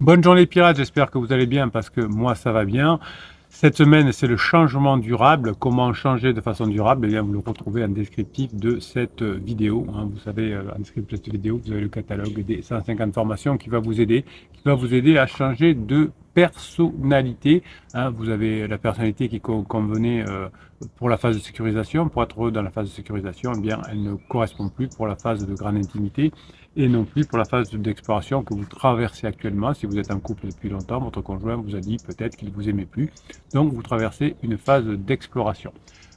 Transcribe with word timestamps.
Bonne 0.00 0.22
journée 0.22 0.44
pirates, 0.44 0.76
j'espère 0.76 1.10
que 1.10 1.16
vous 1.16 1.32
allez 1.32 1.46
bien 1.46 1.70
parce 1.70 1.88
que 1.88 2.02
moi 2.02 2.34
ça 2.34 2.52
va 2.52 2.66
bien. 2.66 3.00
Cette 3.48 3.78
semaine, 3.78 4.12
c'est 4.12 4.26
le 4.26 4.36
changement 4.36 4.98
durable. 4.98 5.54
Comment 5.58 5.94
changer 5.94 6.34
de 6.34 6.42
façon 6.42 6.66
durable? 6.66 7.06
Eh 7.06 7.12
bien, 7.12 7.22
vous 7.22 7.32
le 7.32 7.38
retrouvez 7.38 7.82
en 7.82 7.88
descriptif 7.88 8.54
de 8.54 8.78
cette 8.78 9.22
vidéo. 9.22 9.86
Hein. 9.94 10.10
Vous 10.12 10.18
savez, 10.18 10.52
euh, 10.52 10.64
en 10.76 10.80
descriptif 10.80 11.18
de 11.18 11.24
cette 11.24 11.32
vidéo, 11.32 11.58
vous 11.64 11.72
avez 11.72 11.80
le 11.80 11.88
catalogue 11.88 12.44
des 12.44 12.60
150 12.60 13.14
formations 13.14 13.56
qui 13.56 13.70
va 13.70 13.78
vous 13.78 13.98
aider, 13.98 14.26
qui 14.52 14.60
va 14.66 14.74
vous 14.74 14.92
aider 14.92 15.16
à 15.16 15.26
changer 15.26 15.72
de 15.72 16.10
personnalité. 16.34 17.62
Hein. 17.94 18.10
Vous 18.10 18.28
avez 18.28 18.68
la 18.68 18.76
personnalité 18.76 19.30
qui 19.30 19.40
convenait 19.40 20.28
euh, 20.28 20.50
pour 20.96 21.08
la 21.08 21.16
phase 21.16 21.36
de 21.36 21.40
sécurisation. 21.40 22.10
Pour 22.10 22.22
être 22.22 22.50
dans 22.50 22.60
la 22.60 22.70
phase 22.70 22.90
de 22.90 22.92
sécurisation, 22.94 23.52
eh 23.56 23.60
bien, 23.60 23.80
elle 23.90 24.02
ne 24.02 24.16
correspond 24.28 24.68
plus 24.68 24.88
pour 24.88 25.06
la 25.06 25.16
phase 25.16 25.46
de 25.46 25.54
grande 25.54 25.76
intimité 25.76 26.32
et 26.76 26.88
non 26.88 27.04
plus 27.04 27.24
pour 27.24 27.38
la 27.38 27.44
phase 27.44 27.70
d'exploration 27.70 28.42
que 28.42 28.54
vous 28.54 28.64
traversez 28.64 29.26
actuellement. 29.26 29.72
Si 29.74 29.86
vous 29.86 29.98
êtes 29.98 30.10
en 30.10 30.20
couple 30.20 30.48
depuis 30.48 30.68
longtemps, 30.68 31.00
votre 31.00 31.22
conjoint 31.22 31.56
vous 31.56 31.74
a 31.74 31.80
dit 31.80 31.96
peut-être 31.96 32.36
qu'il 32.36 32.50
vous 32.50 32.68
aimait 32.68 32.84
plus. 32.84 33.10
Donc 33.52 33.72
vous 33.72 33.82
traversez 33.82 34.36
une 34.42 34.58
phase 34.58 34.84
d'exploration. 34.84 35.72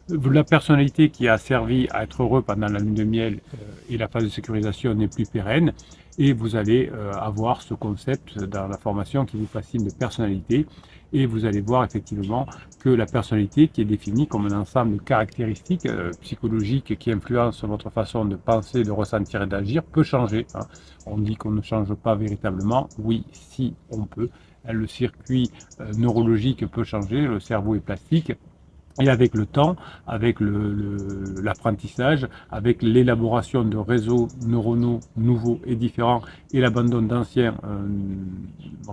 La 0.09 0.43
personnalité 0.43 1.09
qui 1.09 1.27
a 1.27 1.37
servi 1.37 1.87
à 1.91 2.03
être 2.03 2.23
heureux 2.23 2.41
pendant 2.41 2.67
la 2.67 2.79
lune 2.79 2.95
de 2.95 3.03
miel 3.03 3.39
euh, 3.53 3.57
et 3.93 3.97
la 3.97 4.07
phase 4.07 4.23
de 4.23 4.29
sécurisation 4.29 4.93
n'est 4.95 5.07
plus 5.07 5.29
pérenne 5.29 5.73
et 6.19 6.33
vous 6.33 6.57
allez 6.57 6.91
euh, 6.93 7.13
avoir 7.13 7.61
ce 7.61 7.73
concept 7.73 8.37
dans 8.37 8.67
la 8.67 8.77
formation 8.77 9.25
qui 9.25 9.37
vous 9.37 9.47
fascine 9.47 9.85
de 9.85 9.93
personnalité 9.93 10.67
et 11.13 11.25
vous 11.25 11.45
allez 11.45 11.61
voir 11.61 11.85
effectivement 11.85 12.45
que 12.79 12.89
la 12.89 13.05
personnalité 13.05 13.69
qui 13.69 13.81
est 13.81 13.85
définie 13.85 14.27
comme 14.27 14.45
un 14.45 14.59
ensemble 14.59 14.97
de 14.97 15.01
caractéristiques 15.01 15.85
euh, 15.85 16.11
psychologiques 16.21 16.99
qui 16.99 17.11
influencent 17.11 17.65
votre 17.65 17.89
façon 17.89 18.25
de 18.25 18.35
penser, 18.35 18.83
de 18.83 18.91
ressentir 18.91 19.41
et 19.41 19.47
d'agir 19.47 19.81
peut 19.81 20.03
changer. 20.03 20.45
Hein. 20.53 20.67
On 21.05 21.17
dit 21.17 21.37
qu'on 21.37 21.51
ne 21.51 21.61
change 21.61 21.93
pas 21.95 22.15
véritablement. 22.15 22.89
Oui, 22.99 23.23
si 23.31 23.73
on 23.89 24.03
peut. 24.03 24.29
Le 24.69 24.87
circuit 24.87 25.49
euh, 25.79 25.91
neurologique 25.97 26.67
peut 26.69 26.83
changer, 26.83 27.21
le 27.21 27.39
cerveau 27.39 27.75
est 27.75 27.79
plastique, 27.79 28.33
et 28.99 29.09
avec 29.09 29.33
le 29.33 29.45
temps, 29.45 29.75
avec 30.07 30.37
l'apprentissage, 30.39 32.27
avec 32.51 32.81
l'élaboration 32.83 33.63
de 33.63 33.77
réseaux 33.77 34.27
neuronaux 34.45 34.99
nouveaux 35.15 35.59
et 35.65 35.75
différents 35.75 36.21
et 36.53 36.59
l'abandon 36.59 37.01
d'anciens 37.01 37.55
euh, 37.63 37.87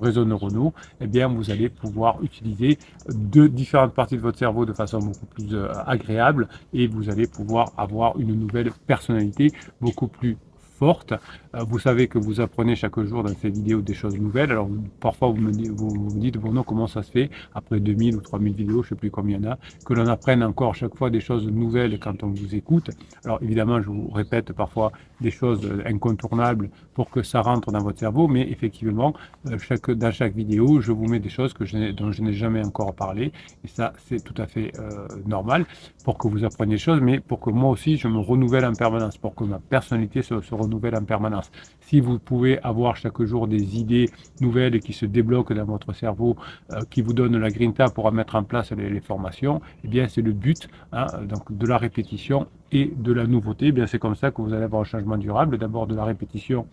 réseaux 0.01 0.25
neuronaux, 0.25 0.73
eh 1.01 1.07
bien, 1.07 1.29
vous 1.29 1.51
allez 1.51 1.69
pouvoir 1.69 2.23
utiliser 2.23 2.79
deux 3.13 3.49
différentes 3.49 3.95
parties 3.95 4.17
de 4.17 4.21
votre 4.21 4.39
cerveau 4.39 4.65
de 4.65 4.73
façon 4.73 4.99
beaucoup 4.99 5.27
plus 5.27 5.55
euh, 5.55 5.69
agréable 5.87 6.49
et 6.73 6.87
vous 6.87 7.11
allez 7.11 7.27
pouvoir 7.27 7.73
avoir 7.77 8.19
une 8.19 8.35
nouvelle 8.35 8.71
personnalité 8.87 9.53
beaucoup 9.81 10.09
plus 10.09 10.37
Euh, 10.83 11.63
vous 11.67 11.79
savez 11.79 12.07
que 12.09 12.19
vous 12.19 12.41
apprenez 12.41 12.77
chaque 12.77 12.99
jour 13.01 13.23
dans 13.23 13.35
ces 13.35 13.51
vidéos 13.51 13.81
des 13.81 13.95
choses 13.95 14.19
nouvelles. 14.19 14.51
Alors 14.51 14.69
parfois 15.01 15.29
vous 15.29 15.41
me, 15.41 15.51
dites, 15.51 15.71
vous, 15.71 16.11
bon 16.41 16.53
non, 16.53 16.63
comment 16.63 16.87
ça 16.87 17.03
se 17.03 17.11
fait 17.11 17.31
après 17.55 17.81
2000 17.81 18.17
ou 18.17 18.21
3000 18.21 18.55
vidéos, 18.55 18.83
je 18.83 18.89
ne 18.89 18.89
sais 18.91 18.95
plus 18.95 19.11
combien 19.11 19.39
il 19.39 19.45
y 19.45 19.49
en 19.49 19.53
a, 19.53 19.59
que 19.85 19.95
l'on 19.95 20.07
apprenne 20.07 20.43
encore 20.43 20.75
chaque 20.75 20.95
fois 20.95 21.11
des 21.11 21.21
choses 21.21 21.47
nouvelles 21.47 21.99
quand 21.99 22.23
on 22.23 22.29
vous 22.29 22.55
écoute. 22.55 22.91
Alors 23.25 23.39
évidemment, 23.43 23.81
je 23.81 23.89
vous 23.89 24.09
répète 24.11 24.53
parfois 24.53 24.93
des 25.21 25.31
choses 25.31 25.67
incontournables 25.87 26.69
pour 26.95 27.11
que 27.11 27.23
ça 27.23 27.41
rentre 27.41 27.73
dans 27.73 27.83
votre 27.83 27.99
cerveau, 27.99 28.29
mais 28.29 28.49
effectivement, 28.51 29.15
euh, 29.47 29.57
dans 29.95 30.13
chaque 30.13 30.35
vidéo, 30.35 30.81
je 30.81 30.93
vous 30.93 31.07
mets 31.07 31.21
des 31.21 31.29
choses 31.31 31.55
dont 31.97 32.13
je 32.13 32.23
n'ai 32.23 32.33
jamais 32.33 32.65
encore 32.65 32.95
parlé. 32.95 33.33
Et 33.65 33.69
ça, 33.69 33.93
c'est 34.07 34.23
tout 34.23 34.41
à 34.41 34.47
fait 34.47 34.73
euh, 34.79 35.09
normal 35.27 35.65
pour 36.05 36.19
que 36.19 36.29
vous 36.29 36.45
appreniez 36.45 36.75
des 36.75 36.79
choses, 36.79 37.01
mais 37.01 37.21
pour 37.21 37.41
que 37.41 37.51
moi 37.51 37.71
aussi, 37.71 37.97
je 37.97 38.09
me 38.09 38.19
renouvelle 38.19 38.65
en 38.65 38.75
permanence, 38.75 39.17
pour 39.17 39.35
que 39.35 39.45
ma 39.45 39.59
personnalité 39.59 40.23
se, 40.23 40.41
se 40.41 40.55
renouvelle 40.55 40.66
en 40.75 41.05
permanence. 41.05 41.51
Si 41.81 42.01
vous 42.01 42.19
pouvez 42.19 42.59
avoir 42.63 42.97
chaque 42.97 43.23
jour 43.23 43.49
des 43.49 43.79
idées 43.79 44.11
nouvelles 44.41 44.81
qui 44.81 44.93
se 44.93 45.07
débloquent 45.07 45.55
dans 45.55 45.65
votre 45.65 45.93
cerveau, 45.93 46.37
euh, 46.73 46.81
qui 46.91 47.03
vous 47.03 47.13
donnent 47.13 47.39
la 47.39 47.51
grinta 47.51 47.89
pour 47.89 48.11
mettre 48.13 48.35
en 48.35 48.45
place 48.45 48.73
les, 48.73 49.01
formations, 49.01 49.61
eh 49.85 49.89
bien 49.89 50.09
c'est 50.09 50.23
le 50.23 50.33
but 50.33 50.69
hein, 50.93 51.07
donc 51.29 51.57
de 51.57 51.67
la 51.67 51.79
répétition 51.79 52.47
et 52.73 52.93
de 52.97 53.13
la 53.13 53.27
nouveauté. 53.27 53.67
Eh 53.67 53.73
bien 53.73 53.87
c'est 53.87 53.99
comme 53.99 54.17
ça 54.17 54.31
que 54.31 54.43
vous 54.43 54.53
allez 54.53 54.65
avoir 54.65 54.83
un 54.83 54.85
changement 54.85 55.17
durable. 55.17 55.59
D'abord 55.59 55.87
de 55.87 55.95
la 55.95 56.05
répétition 56.05 56.67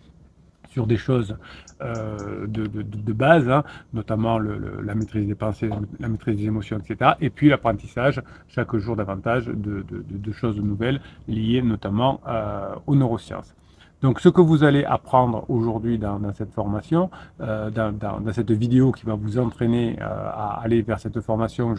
sur 0.74 0.86
des 0.88 0.96
choses 0.96 1.36
euh, 1.82 2.46
de, 2.48 3.12
base, 3.12 3.48
hein, 3.48 3.62
notamment 3.92 4.38
la 4.38 4.94
maîtrise 4.96 5.26
des 5.26 5.36
pensées, 5.36 5.70
la 6.00 6.08
maîtrise 6.08 6.36
des 6.36 6.46
émotions, 6.46 6.78
etc. 6.78 7.12
Et 7.20 7.30
puis 7.30 7.48
l'apprentissage, 7.48 8.20
chaque 8.48 8.74
jour 8.76 8.96
davantage 8.96 9.46
de, 9.46 10.32
choses 10.32 10.58
nouvelles 10.60 11.00
liées 11.28 11.62
notamment 11.62 12.20
euh, 12.26 12.74
aux 12.88 12.96
neurosciences. 12.96 13.54
Donc 14.04 14.20
ce 14.20 14.28
que 14.28 14.42
vous 14.42 14.64
allez 14.64 14.84
apprendre 14.84 15.46
aujourd'hui 15.48 15.96
dans, 15.96 16.20
cette 16.34 16.52
formation, 16.52 17.08
euh, 17.40 17.70
dans, 17.70 18.32
cette 18.34 18.50
vidéo 18.50 18.92
qui 18.92 19.06
va 19.06 19.14
vous 19.14 19.38
entraîner 19.38 19.96
euh, 19.98 20.04
à 20.04 20.60
aller 20.62 20.82
vers 20.82 20.98
cette 20.98 21.18
formation 21.22 21.74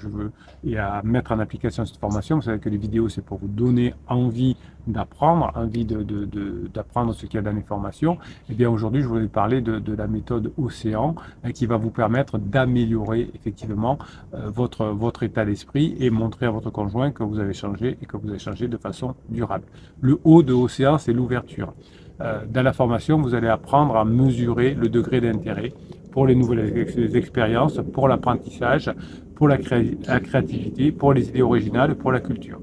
et 0.64 0.80
à 0.80 1.04
mettre 1.04 1.34
en 1.34 1.38
application 1.38 1.86
cette 1.86 2.00
formation, 2.00 2.38
vous 2.38 2.42
savez 2.42 2.58
que 2.58 2.68
les 2.70 2.80
vidéos 2.80 3.10
c'est 3.10 3.22
pour 3.24 3.38
vous 3.38 3.48
donner 3.48 3.94
envie 4.08 4.58
d'apprendre, 4.88 5.52
envie 5.56 5.86
d'apprendre 5.86 7.14
ce 7.14 7.26
qu'il 7.26 7.36
y 7.36 7.38
a 7.40 7.42
dans 7.42 7.56
les 7.56 7.62
formations. 7.62 8.18
Eh 8.50 8.54
bien 8.54 8.70
aujourd'hui 8.70 9.02
je 9.02 9.08
voulais 9.08 9.28
parler 9.28 9.62
de, 9.62 9.96
la 9.96 10.08
méthode 10.08 10.52
Océan 10.58 11.16
hein, 11.44 11.52
qui 11.52 11.66
va 11.66 11.78
vous 11.78 11.90
permettre 11.90 12.38
d'améliorer 12.38 13.30
effectivement 13.34 13.98
euh, 14.34 14.50
votre, 14.50 14.86
votre 14.88 15.24
état 15.24 15.46
d'esprit 15.46 15.96
et 16.00 16.10
montrer 16.10 16.46
à 16.46 16.52
votre 16.52 16.70
conjoint 16.70 17.12
que 17.12 17.24
vous 17.24 17.40
avez 17.40 17.54
changé 17.54 17.98
et 18.02 18.06
que 18.06 18.18
vous 18.18 18.30
avez 18.30 18.40
changé 18.40 18.68
de 18.68 18.78
façon 18.78 19.16
durable. 19.30 19.64
Le 20.02 20.20
haut 20.24 20.44
de 20.44 20.54
Océan 20.54 20.98
c'est 20.98 21.14
l'ouverture. 21.14 21.74
Euh, 22.22 22.46
dans 22.50 22.62
la 22.62 22.72
formation, 22.72 23.22
vous 23.22 23.36
allez 23.36 23.48
apprendre 23.48 23.98
à 23.98 24.06
mesurer 24.06 24.74
le 24.74 24.88
degré 24.88 25.20
d'intérêt 25.20 25.74
pour 26.12 26.28
les 26.28 26.36
nouvelles 26.36 27.16
expériences, 27.16 27.82
pour 27.92 28.08
l'apprentissage, 28.08 28.90
pour 29.36 29.50
la, 29.50 29.58
créativité, 29.58 30.94
pour 30.94 31.14
les 31.14 31.28
idées 31.28 31.42
originales, 31.42 31.96
pour 31.96 32.14
la 32.14 32.22
culture 32.22 32.60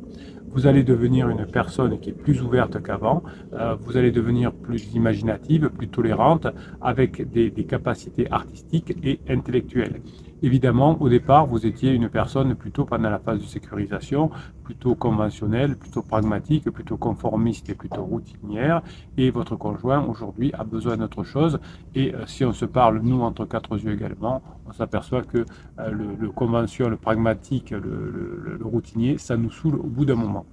vous 0.53 0.67
allez 0.67 0.83
devenir 0.83 1.29
une 1.29 1.47
personne 1.47 1.99
qui 1.99 2.11
est 2.11 2.13
plus 2.13 2.43
ouverte 2.43 2.83
qu'avant, 2.83 3.23
euh, 3.55 3.75
vous 3.81 3.97
allez 3.97 4.11
devenir 4.11 4.53
plus 4.53 4.93
imaginative, 4.95 5.71
plus 5.71 5.89
tolérante, 5.89 6.47
avec 6.81 7.31
des, 7.31 7.51
capacités 7.65 8.31
artistiques 8.31 8.95
et 9.03 9.21
intellectuelles. 9.29 10.01
Évidemment, 10.45 11.01
au 11.01 11.09
départ, 11.09 11.47
vous 11.47 11.67
étiez 11.67 11.93
une 11.93 12.09
personne 12.09 12.57
plutôt 12.57 12.85
pendant 12.85 13.09
la 13.11 13.21
phase 13.21 13.39
de 13.39 13.47
sécurisation, 13.47 14.31
plutôt 14.65 14.97
conventionnelle, 14.97 15.77
plutôt 15.77 16.03
pragmatique, 16.03 16.69
plutôt 16.71 16.97
conformiste 16.97 17.71
et 17.71 17.75
plutôt 17.75 18.03
routinière. 18.03 18.83
Et 19.17 19.31
votre 19.31 19.55
conjoint, 19.55 20.05
aujourd'hui, 20.05 20.53
a 20.55 20.65
besoin 20.65 20.97
d'autre 20.97 21.23
chose. 21.23 21.61
Et 21.95 22.13
euh, 22.13 22.27
si 22.27 22.45
on 22.45 22.53
se 22.53 22.65
parle, 22.65 23.01
nous, 23.03 23.21
entre 23.23 23.45
quatre 23.45 23.79
yeux 23.79 23.93
également, 23.93 24.43
on 24.67 24.73
s'aperçoit 24.73 25.23
que 25.23 25.45
euh, 25.79 25.91
le, 25.91 26.17
le, 26.19 26.31
convention, 26.31 26.89
le 26.89 26.97
pragmatique, 26.97 27.71
le 27.71 28.59
routinier, 28.65 29.19
ça 29.19 29.37
nous 29.37 29.51
saoule 29.51 29.77
au 29.77 29.87
bout 29.87 30.05
d'un 30.05 30.17
moment. 30.17 30.45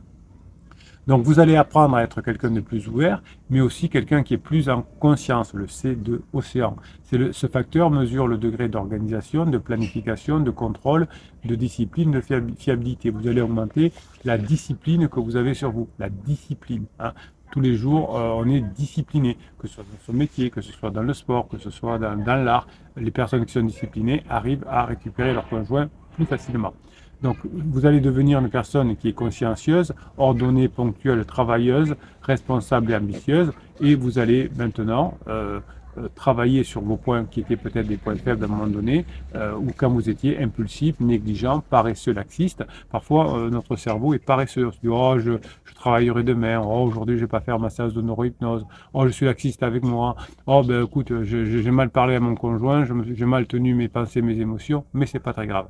Donc 1.09 1.23
vous 1.23 1.39
allez 1.39 1.55
apprendre 1.55 1.95
à 1.95 2.03
être 2.03 2.21
quelqu'un 2.21 2.51
de 2.51 2.59
plus 2.59 2.87
ouvert, 2.87 3.23
mais 3.49 3.61
aussi 3.61 3.89
quelqu'un 3.89 4.21
qui 4.21 4.35
est 4.35 4.37
plus 4.37 4.69
en 4.69 4.83
conscience, 4.99 5.55
le 5.55 5.67
C 5.67 5.95
de 5.95 6.21
océan. 6.33 6.75
C'est 7.01 7.33
ce 7.33 7.47
facteur 7.47 7.89
mesure 7.89 8.27
le 8.27 8.37
degré 8.37 8.69
d'organisation, 8.69 9.47
de 9.47 9.57
planification, 9.57 10.39
de 10.39 10.51
contrôle, 10.51 11.07
de 11.45 11.55
discipline, 11.55 12.11
de 12.11 12.21
fiabilité. 12.21 13.09
Vous 13.09 13.27
allez 13.27 13.41
augmenter 13.41 13.91
la 14.23 14.37
discipline 14.37 15.07
que 15.07 15.19
vous 15.19 15.35
avez 15.35 15.55
sur 15.55 15.71
vous, 15.71 15.89
la 15.97 16.09
discipline. 16.09 16.85
Hein. 16.99 17.13
Tous 17.49 17.59
les 17.59 17.73
jours, 17.73 18.15
euh, 18.15 18.35
on 18.35 18.47
est 18.47 18.61
discipliné, 18.61 19.35
que 19.57 19.67
ce 19.67 19.73
soit 19.73 19.85
dans 19.85 20.05
son 20.05 20.13
métier, 20.13 20.51
que 20.51 20.61
ce 20.61 20.71
soit 20.71 20.91
dans 20.91 21.01
le 21.01 21.15
sport, 21.15 21.47
que 21.47 21.57
ce 21.57 21.71
soit 21.71 21.97
dans, 21.97 22.15
dans 22.23 22.35
l'art. 22.35 22.67
Les 22.97 23.09
personnes 23.09 23.47
qui 23.47 23.53
sont 23.53 23.63
disciplinées 23.63 24.21
arrivent 24.29 24.65
à 24.69 24.85
récupérer 24.85 25.33
leur 25.33 25.49
conjoint 25.49 25.89
plus 26.13 26.27
facilement. 26.27 26.75
Donc, 27.21 27.37
vous 27.51 27.85
allez 27.85 27.99
devenir 27.99 28.39
une 28.39 28.49
personne 28.49 28.95
qui 28.95 29.09
est 29.09 29.13
consciencieuse, 29.13 29.93
ordonnée, 30.17 30.69
ponctuelle, 30.69 31.25
travailleuse, 31.25 31.95
responsable 32.21 32.91
et 32.91 32.95
ambitieuse. 32.95 33.51
Et 33.81 33.95
vous 33.95 34.19
allez 34.19 34.49
maintenant 34.57 35.17
euh, 35.27 35.59
euh, 35.97 36.07
travailler 36.15 36.63
sur 36.63 36.81
vos 36.81 36.95
points 36.95 37.25
qui 37.25 37.41
étaient 37.41 37.57
peut-être 37.57 37.87
des 37.87 37.97
points 37.97 38.15
faibles 38.15 38.43
à 38.43 38.47
un 38.47 38.49
moment 38.49 38.67
donné, 38.67 39.05
euh, 39.35 39.53
ou 39.53 39.67
quand 39.75 39.89
vous 39.89 40.09
étiez 40.09 40.41
impulsif, 40.41 40.97
négligent, 41.01 41.61
paresseux, 41.69 42.13
laxiste. 42.13 42.63
Parfois, 42.89 43.49
notre 43.51 43.75
cerveau 43.75 44.13
est 44.13 44.19
paresseux. 44.19 44.67
On 44.67 44.71
se 44.71 44.77
oh, 44.87 45.19
je, 45.19 45.33
travaillerai 45.75 46.23
demain. 46.23 46.61
Oh, 46.61 46.83
aujourd'hui, 46.83 47.17
je 47.17 47.21
vais 47.21 47.27
pas 47.27 47.41
faire 47.41 47.59
ma 47.59 47.69
séance 47.69 47.93
de 47.93 48.01
neurohypnose. 48.01 48.65
Oh, 48.93 49.05
je 49.07 49.11
suis 49.11 49.25
laxiste 49.25 49.61
avec 49.61 49.83
moi. 49.83 50.15
Oh, 50.45 50.63
ben 50.65 50.85
écoute, 50.85 51.11
j'ai 51.23 51.71
mal 51.71 51.89
parlé 51.89 52.15
à 52.15 52.21
mon 52.21 52.35
conjoint, 52.35 52.85
j'ai 53.13 53.25
mal 53.25 53.45
tenu 53.45 53.73
mes 53.73 53.89
pensées, 53.89 54.21
mes 54.21 54.39
émotions, 54.39 54.85
mais 54.93 55.05
c'est 55.05 55.19
pas 55.19 55.33
très 55.33 55.47
grave 55.47 55.67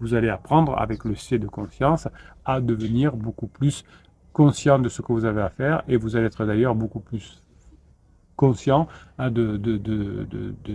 vous 0.00 0.14
allez 0.14 0.28
apprendre 0.28 0.78
avec 0.78 1.04
le 1.04 1.14
C 1.14 1.38
de 1.38 1.46
conscience 1.46 2.08
à 2.44 2.60
devenir 2.60 3.16
beaucoup 3.16 3.46
plus 3.46 3.84
conscient 4.32 4.78
de 4.78 4.88
ce 4.88 5.02
que 5.02 5.12
vous 5.12 5.24
avez 5.24 5.42
à 5.42 5.50
faire 5.50 5.82
et 5.88 5.96
vous 5.96 6.16
allez 6.16 6.26
être 6.26 6.44
d'ailleurs 6.44 6.74
beaucoup 6.74 7.00
plus 7.00 7.42
conscient 8.36 8.88
hein, 9.18 9.30
de, 9.30 9.60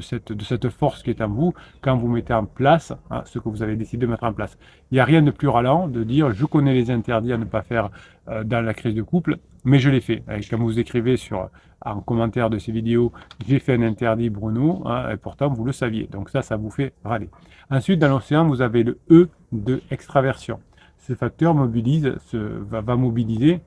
cette, 0.02 0.70
force 0.70 1.02
qui 1.02 1.10
est 1.10 1.22
en 1.22 1.30
vous 1.30 1.54
quand 1.82 1.98
vous 1.98 2.08
mettez 2.08 2.34
en 2.34 2.46
place 2.46 2.94
hein, 3.10 3.24
ce 3.26 3.40
que 3.40 3.50
vous 3.50 3.64
avez 3.64 3.76
décidé 3.76 4.06
de 4.06 4.12
mettre 4.12 4.26
en 4.26 4.34
place. 4.34 4.58
Il 4.92 4.96
n'y 4.96 5.00
a 5.00 5.06
rien 5.06 5.24
de 5.24 5.32
plus 5.32 5.48
ralent 5.48 5.88
de 5.88 6.04
dire 6.04 6.32
je 6.32 6.46
connais 6.46 6.74
les 6.74 6.92
interdits 6.92 7.34
à 7.34 7.38
ne 7.38 7.46
pas 7.46 7.64
faire 7.64 7.90
euh, 8.28 8.44
dans 8.44 8.62
la 8.62 8.76
crise 8.76 8.94
de 8.94 9.02
couple 9.02 9.40
mais 9.66 9.80
je 9.80 9.90
l'ai 9.90 10.00
fait. 10.00 10.24
Et 10.32 10.42
comme 10.48 10.62
vous 10.62 10.80
écrivez 10.80 11.18
sur, 11.18 11.50
en 11.84 12.00
commentaire 12.00 12.50
de 12.50 12.58
ces 12.58 12.72
vidéos, 12.72 13.12
j'ai 13.48 13.60
fait 13.60 13.74
un 13.74 13.82
interdit 13.82 14.30
Bruno, 14.30 14.84
hein, 14.86 15.10
et 15.12 15.18
pourtant 15.18 15.50
vous 15.50 15.66
le 15.66 15.74
saviez. 15.74 16.08
Donc 16.08 16.30
ça, 16.30 16.42
ça 16.42 16.56
vous 16.56 16.70
fait 16.70 16.94
râler. 17.04 17.30
Ensuite, 17.70 18.00
dans 18.00 18.10
l'océan, 18.10 18.48
vous 18.48 18.62
avez 18.62 18.84
le 18.84 19.00
E 19.10 19.30
de 19.52 19.82
extraversion. 19.90 20.60
Ce 21.00 21.14
facteur 21.14 21.54
mobilise, 21.54 22.14
va 22.34 22.96
mobiliser 22.96 23.62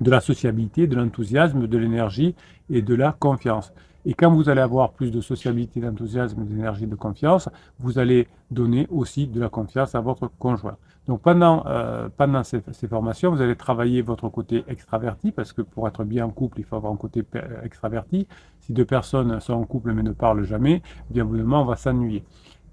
de 0.00 0.10
la 0.10 0.20
sociabilité, 0.20 0.86
de 0.86 0.96
l'enthousiasme, 0.96 1.66
de 1.66 1.78
l'énergie 1.78 2.34
et 2.70 2.82
de 2.82 2.94
la 2.94 3.12
confiance. 3.12 3.72
Et 4.06 4.14
quand 4.14 4.30
vous 4.30 4.48
allez 4.48 4.60
avoir 4.60 4.92
plus 4.92 5.10
de 5.10 5.20
sociabilité, 5.20 5.80
d'enthousiasme, 5.80 6.44
d'énergie, 6.44 6.86
de 6.86 6.94
confiance, 6.94 7.48
vous 7.78 7.98
allez 7.98 8.28
donner 8.50 8.86
aussi 8.90 9.26
de 9.26 9.40
la 9.40 9.48
confiance 9.48 9.94
à 9.94 10.00
votre 10.00 10.28
conjoint. 10.38 10.76
Donc 11.06 11.22
pendant, 11.22 11.64
euh, 11.66 12.08
pendant 12.14 12.42
ces, 12.44 12.62
formations, 12.88 13.30
vous 13.30 13.40
allez 13.40 13.56
travailler 13.56 14.02
votre 14.02 14.28
côté 14.28 14.64
extraverti, 14.68 15.32
parce 15.32 15.52
que 15.52 15.62
pour 15.62 15.88
être 15.88 16.04
bien 16.04 16.26
en 16.26 16.30
couple, 16.30 16.60
il 16.60 16.64
faut 16.64 16.76
avoir 16.76 16.92
un 16.92 16.96
côté 16.96 17.22
extraverti. 17.62 18.26
Si 18.60 18.72
deux 18.72 18.84
personnes 18.84 19.40
sont 19.40 19.54
en 19.54 19.64
couple 19.64 19.92
mais 19.92 20.02
ne 20.02 20.12
parlent 20.12 20.44
jamais, 20.44 20.82
bien 21.10 21.26
évidemment, 21.26 21.62
on 21.62 21.66
va 21.66 21.76
s'ennuyer. 21.76 22.24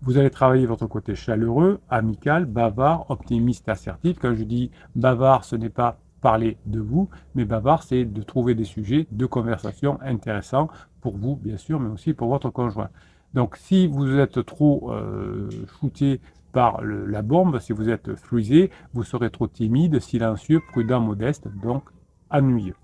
Vous 0.04 0.18
allez 0.18 0.32
travailler 0.32 0.66
votre 0.66 0.88
côté 0.88 1.14
chaleureux, 1.14 1.80
amical, 1.88 2.46
bavard, 2.46 3.06
optimiste, 3.12 3.70
assertif. 3.70 4.18
Quand 4.20 4.34
je 4.34 4.44
dis 4.44 4.72
bavard, 4.96 5.44
ce 5.44 5.56
n'est 5.56 5.70
pas 5.70 6.00
parler 6.22 6.58
de 6.66 6.80
vous, 6.80 7.08
mais 7.36 7.46
bavard, 7.46 7.84
c'est 7.84 8.06
de 8.06 8.22
trouver 8.24 8.56
des 8.56 8.64
sujets 8.64 9.08
de 9.12 9.26
conversation 9.28 10.00
intéressants 10.02 10.70
pour 11.02 11.18
vous, 11.18 11.36
bien 11.36 11.58
sûr, 11.58 11.80
mais 11.80 11.90
aussi 11.90 12.14
pour 12.14 12.30
votre 12.30 12.50
conjoint. 12.50 12.90
Donc, 13.36 13.58
si 13.58 13.86
vous 13.86 14.18
êtes 14.18 14.44
trop 14.44 14.92
euh, 14.92 15.50
shooté 15.80 16.20
par 16.52 16.82
la 16.84 17.22
bombe, 17.22 17.60
si 17.60 17.72
vous 17.72 17.88
êtes 17.88 18.16
fluisé, 18.16 18.72
vous 18.94 19.04
serez 19.04 19.30
trop 19.30 19.48
timide, 19.48 20.00
silencieux, 20.00 20.62
prudent, 20.72 21.00
modeste, 21.00 21.48
donc 21.62 21.84
ennuyeux. 22.32 22.76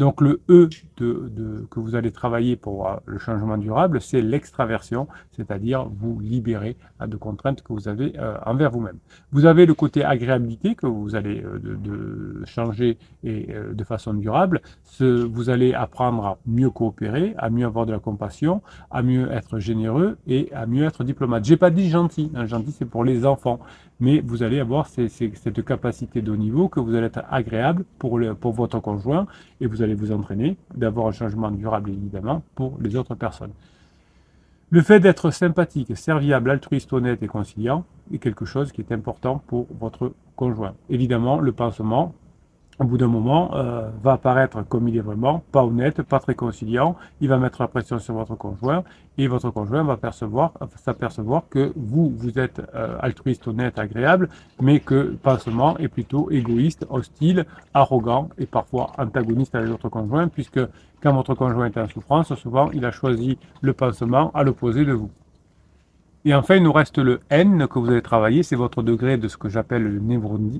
Donc 0.00 0.22
le 0.22 0.40
E 0.48 0.70
de, 0.96 1.66
que 1.70 1.78
vous 1.78 1.94
allez 1.94 2.10
travailler 2.10 2.56
pour 2.56 2.88
euh, 2.88 2.96
le 3.04 3.18
changement 3.18 3.58
durable, 3.58 4.00
c'est 4.00 4.22
l'extraversion, 4.22 5.08
c'est-à-dire 5.32 5.90
vous 5.90 6.18
libérer 6.20 6.78
de 7.06 7.16
contraintes 7.18 7.62
que 7.62 7.74
vous 7.74 7.86
avez 7.86 8.14
euh, 8.18 8.34
envers 8.46 8.70
vous-même. 8.70 8.96
Vous 9.30 9.44
avez 9.44 9.66
le 9.66 9.74
côté 9.74 10.02
agréabilité 10.02 10.74
que 10.74 10.86
vous 10.86 11.16
allez 11.16 11.42
euh, 11.42 11.58
de, 11.62 12.42
changer 12.46 12.96
et 13.24 13.48
de 13.72 13.84
façon 13.84 14.14
durable. 14.14 14.62
Ce, 14.84 15.04
vous 15.04 15.50
allez 15.50 15.74
apprendre 15.74 16.24
à 16.24 16.38
mieux 16.46 16.70
coopérer, 16.70 17.34
à 17.36 17.50
mieux 17.50 17.66
avoir 17.66 17.84
de 17.84 17.92
la 17.92 17.98
compassion, 17.98 18.62
à 18.90 19.02
mieux 19.02 19.30
être 19.30 19.58
généreux 19.58 20.16
et 20.26 20.50
à 20.54 20.64
mieux 20.64 20.84
être 20.84 21.04
diplomate. 21.04 21.44
J'ai 21.44 21.58
pas 21.58 21.70
dit 21.70 21.90
gentil, 21.90 22.32
hein, 22.34 22.46
gentil 22.46 22.72
c'est 22.72 22.86
pour 22.86 23.04
les 23.04 23.26
enfants, 23.26 23.60
mais 24.00 24.20
vous 24.20 24.42
allez 24.42 24.58
avoir 24.58 24.88
cette 24.88 25.64
capacité 25.64 26.22
de 26.22 26.32
haut 26.32 26.36
niveau 26.36 26.68
que 26.68 26.80
vous 26.80 26.94
allez 26.94 27.06
être 27.06 27.22
agréable 27.30 27.84
pour, 27.98 28.18
pour 28.40 28.52
votre 28.52 28.80
conjoint 28.80 29.26
et 29.60 29.66
vous 29.66 29.82
allez 29.82 29.94
vous 29.94 30.10
entraîner 30.12 30.56
d'avoir 30.74 31.06
un 31.06 31.12
changement 31.12 31.50
durable 31.50 31.90
évidemment 31.90 32.42
pour 32.54 32.78
les 32.80 32.96
autres 32.96 33.14
personnes. 33.14 33.52
Le 34.72 34.82
fait 34.82 35.00
d'être 35.00 35.32
sympathique, 35.32 35.96
serviable, 35.96 36.50
altruiste, 36.50 36.92
honnête 36.92 37.22
et 37.22 37.26
conciliant 37.26 37.84
est 38.12 38.18
quelque 38.18 38.44
chose 38.44 38.70
qui 38.70 38.80
est 38.80 38.92
important 38.92 39.42
pour 39.48 39.66
votre 39.80 40.12
conjoint. 40.36 40.74
Évidemment, 40.88 41.40
le 41.40 41.50
pansement, 41.50 42.14
au 42.80 42.84
bout 42.84 42.96
d'un 42.96 43.08
moment, 43.08 43.50
euh, 43.54 43.90
va 44.02 44.12
apparaître 44.12 44.66
comme 44.66 44.88
il 44.88 44.96
est 44.96 45.02
vraiment, 45.02 45.42
pas 45.52 45.62
honnête, 45.62 46.02
pas 46.02 46.18
très 46.18 46.34
conciliant, 46.34 46.96
il 47.20 47.28
va 47.28 47.36
mettre 47.36 47.60
la 47.60 47.68
pression 47.68 47.98
sur 47.98 48.14
votre 48.14 48.34
conjoint, 48.36 48.84
et 49.18 49.28
votre 49.28 49.50
conjoint 49.50 49.84
va 49.84 49.98
s'apercevoir 50.76 51.42
que 51.50 51.72
vous, 51.76 52.10
vous 52.16 52.38
êtes 52.38 52.62
euh, 52.74 52.96
altruiste, 53.00 53.46
honnête, 53.46 53.78
agréable, 53.78 54.30
mais 54.62 54.80
que 54.80 54.94
le 54.94 55.16
pansement 55.22 55.76
est 55.76 55.88
plutôt 55.88 56.30
égoïste, 56.30 56.86
hostile, 56.88 57.44
arrogant, 57.74 58.30
et 58.38 58.46
parfois 58.46 58.92
antagoniste 58.96 59.54
avec 59.54 59.68
votre 59.68 59.90
conjoint, 59.90 60.28
puisque 60.28 60.60
quand 61.02 61.12
votre 61.12 61.34
conjoint 61.34 61.66
est 61.66 61.76
en 61.76 61.86
souffrance, 61.86 62.34
souvent 62.34 62.70
il 62.72 62.86
a 62.86 62.92
choisi 62.92 63.38
le 63.60 63.74
pansement 63.74 64.30
à 64.32 64.42
l'opposé 64.42 64.86
de 64.86 64.92
vous. 64.92 65.10
Et 66.26 66.34
enfin, 66.34 66.56
il 66.56 66.62
nous 66.62 66.72
reste 66.72 66.98
le 66.98 67.20
N 67.30 67.66
que 67.66 67.78
vous 67.78 67.88
allez 67.88 68.02
travailler, 68.02 68.42
c'est 68.42 68.56
votre 68.56 68.82
degré 68.82 69.16
de 69.16 69.26
ce 69.26 69.38
que 69.38 69.48
j'appelle 69.48 69.84
le, 69.84 70.00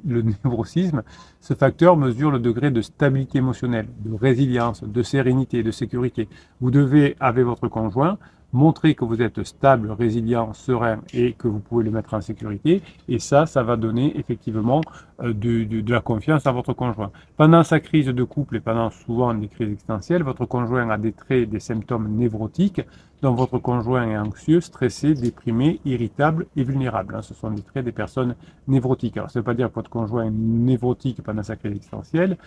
le, 0.07 0.23
névrosisme. 0.23 1.03
Ce 1.41 1.53
facteur 1.53 1.99
mesure 1.99 2.31
le 2.31 2.39
degré 2.39 2.71
de 2.71 2.81
stabilité 2.81 3.39
émotionnelle, 3.39 3.89
de 3.99 4.15
résilience, 4.15 4.83
de 4.83 5.03
sérénité, 5.03 5.63
de 5.63 5.71
sécurité. 5.71 6.29
Vous 6.63 6.71
devez, 6.71 7.15
avec 7.21 7.45
votre 7.45 7.69
conjoint, 7.69 8.17
montrer 8.53 8.95
que 8.95 9.05
vous 9.05 9.23
êtes 9.23 9.43
stable, 9.45 9.91
résilient, 9.91 10.53
serein 10.53 11.01
et 11.15 11.33
que 11.33 11.49
vous 11.49 11.61
pouvez 11.61 11.85
le 11.85 11.91
mettre 11.91 12.15
en 12.15 12.21
sécurité. 12.21 12.83
Et 13.09 13.19
ça, 13.19 13.47
ça 13.47 13.63
va 13.63 13.77
donner 13.77 14.19
effectivement 14.19 14.81
euh, 15.23 15.33
de, 15.33 15.93
la 15.93 16.01
confiance 16.01 16.47
à 16.47 16.53
votre 16.53 16.73
conjoint. 16.73 17.11
Pendant 17.37 17.63
sa 17.63 17.81
crise 17.81 18.07
de 18.07 18.25
couple 18.25 18.57
et 18.57 18.61
pendant 18.61 18.91
souvent 18.91 19.35
des 19.35 19.49
crises 19.49 19.69
existentielles, 19.69 20.23
votre 20.23 20.47
conjoint 20.47 20.89
a 20.91 20.99
des 20.99 21.13
traits, 21.13 21.49
des 21.49 21.61
symptômes 21.61 22.09
névrotiques 22.09 22.83
dont 23.23 23.35
votre 23.35 23.59
conjoint 23.59 24.09
est 24.09 24.17
anxieux, 24.17 24.61
stressé, 24.61 25.15
déprimé, 25.15 25.81
irritable 25.85 26.47
et 26.57 26.65
vulnérable. 26.65 27.15
Hein. 27.15 27.23
Ce 27.23 27.35
sont 27.35 27.51
des 27.51 27.63
traits 27.63 27.85
des 27.85 27.93
personnes 27.93 28.35
névrotiques. 28.67 29.17
Alors, 29.19 29.31
ça 29.31 29.39
ne 29.39 29.43
veut 29.43 29.47
pas 29.47 29.55
dire 29.55 29.69
que 29.69 29.75
votre 29.75 29.91
conjoint 29.91 30.25
est 30.25 30.31
névrotique 30.31 31.23
pendant 31.23 31.43
sa 31.43 31.57
crise 31.57 31.73
existentielle, 31.73 32.39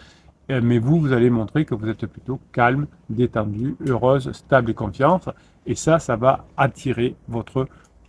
euh, 0.52 0.62
mais 0.64 0.80
vous, 0.80 1.00
vous 1.00 1.14
allez 1.14 1.30
montrer 1.30 1.66
que 1.66 1.76
vous 1.76 1.88
êtes 1.88 2.06
plutôt 2.06 2.40
calme, 2.52 2.88
détendu, 3.10 3.76
heureuse, 3.88 4.32
stable 4.32 4.72
et 4.72 4.74
confiante. 4.74 5.30
Et 5.66 5.76
ça, 5.76 6.00
ça 6.00 6.16
va 6.16 6.46
attirer 6.58 7.16
votre 7.28 7.68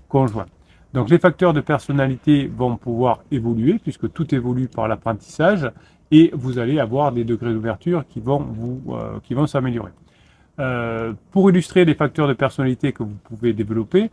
conjoint. 0.08 0.46
Donc 0.92 1.10
les 1.10 1.18
facteurs 1.18 1.52
de 1.52 1.60
personnalité 1.60 2.46
vont 2.46 2.76
pouvoir 2.76 3.20
évoluer 3.30 3.78
puisque 3.82 4.12
tout 4.12 4.32
évolue 4.34 4.68
par 4.68 4.86
l'apprentissage 4.86 5.70
et 6.10 6.30
vous 6.34 6.58
allez 6.58 6.78
avoir 6.78 7.10
des 7.10 7.24
degrés 7.24 7.52
d'ouverture 7.52 8.04
qui 8.08 8.20
vont 8.20 8.38
vous 8.38 8.80
euh, 8.90 9.18
qui 9.24 9.34
vont 9.34 9.46
s'améliorer. 9.46 9.90
Euh, 10.60 11.12
pour 11.32 11.50
illustrer 11.50 11.84
les 11.84 11.94
facteurs 11.94 12.28
de 12.28 12.32
personnalité 12.32 12.92
que 12.92 13.02
vous 13.02 13.16
pouvez 13.24 13.52
développer, 13.52 14.10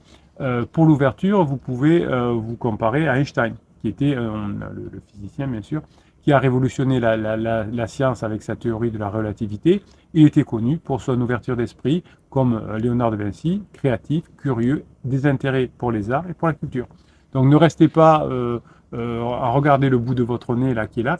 pour 0.71 0.87
l'ouverture, 0.87 1.43
vous 1.43 1.57
pouvez 1.57 2.03
vous 2.03 2.55
comparer 2.55 3.07
à 3.07 3.19
Einstein, 3.19 3.53
qui 3.79 3.89
était 3.89 4.15
le, 4.15 4.99
physicien 5.11 5.45
bien 5.45 5.61
sûr, 5.61 5.83
qui 6.21 6.31
a 6.31 6.39
révolutionné 6.39 6.99
la, 6.99 7.87
science 7.87 8.23
avec 8.23 8.41
sa 8.41 8.55
théorie 8.55 8.91
de 8.91 8.97
la 8.97 9.09
relativité. 9.09 9.81
Il 10.13 10.25
était 10.25 10.43
connu 10.43 10.77
pour 10.77 11.01
son 11.01 11.19
ouverture 11.19 11.55
d'esprit, 11.55 12.03
comme 12.31 12.53
euh, 12.53 12.79
Léonard 12.79 13.11
de 13.11 13.17
Vinci, 13.17 13.61
créatif, 13.73 14.23
curieux, 14.37 14.85
désintérêt 15.03 15.69
pour 15.77 15.91
les 15.91 16.09
arts 16.09 16.27
et 16.27 16.33
pour 16.33 16.47
la 16.47 16.55
culture. 16.55 16.87
Donc 17.33 17.45
ne 17.45 17.55
restez 17.55 17.87
pas 17.87 18.23
euh, 18.23 18.59
euh, 18.93 19.21
à 19.23 19.49
regarder 19.49 19.89
le 19.89 19.99
bout 19.99 20.15
de 20.15 20.23
votre 20.23 20.55
nez 20.55 20.73
là 20.73 20.87
qui 20.87 21.01
est 21.01 21.03
là, 21.03 21.19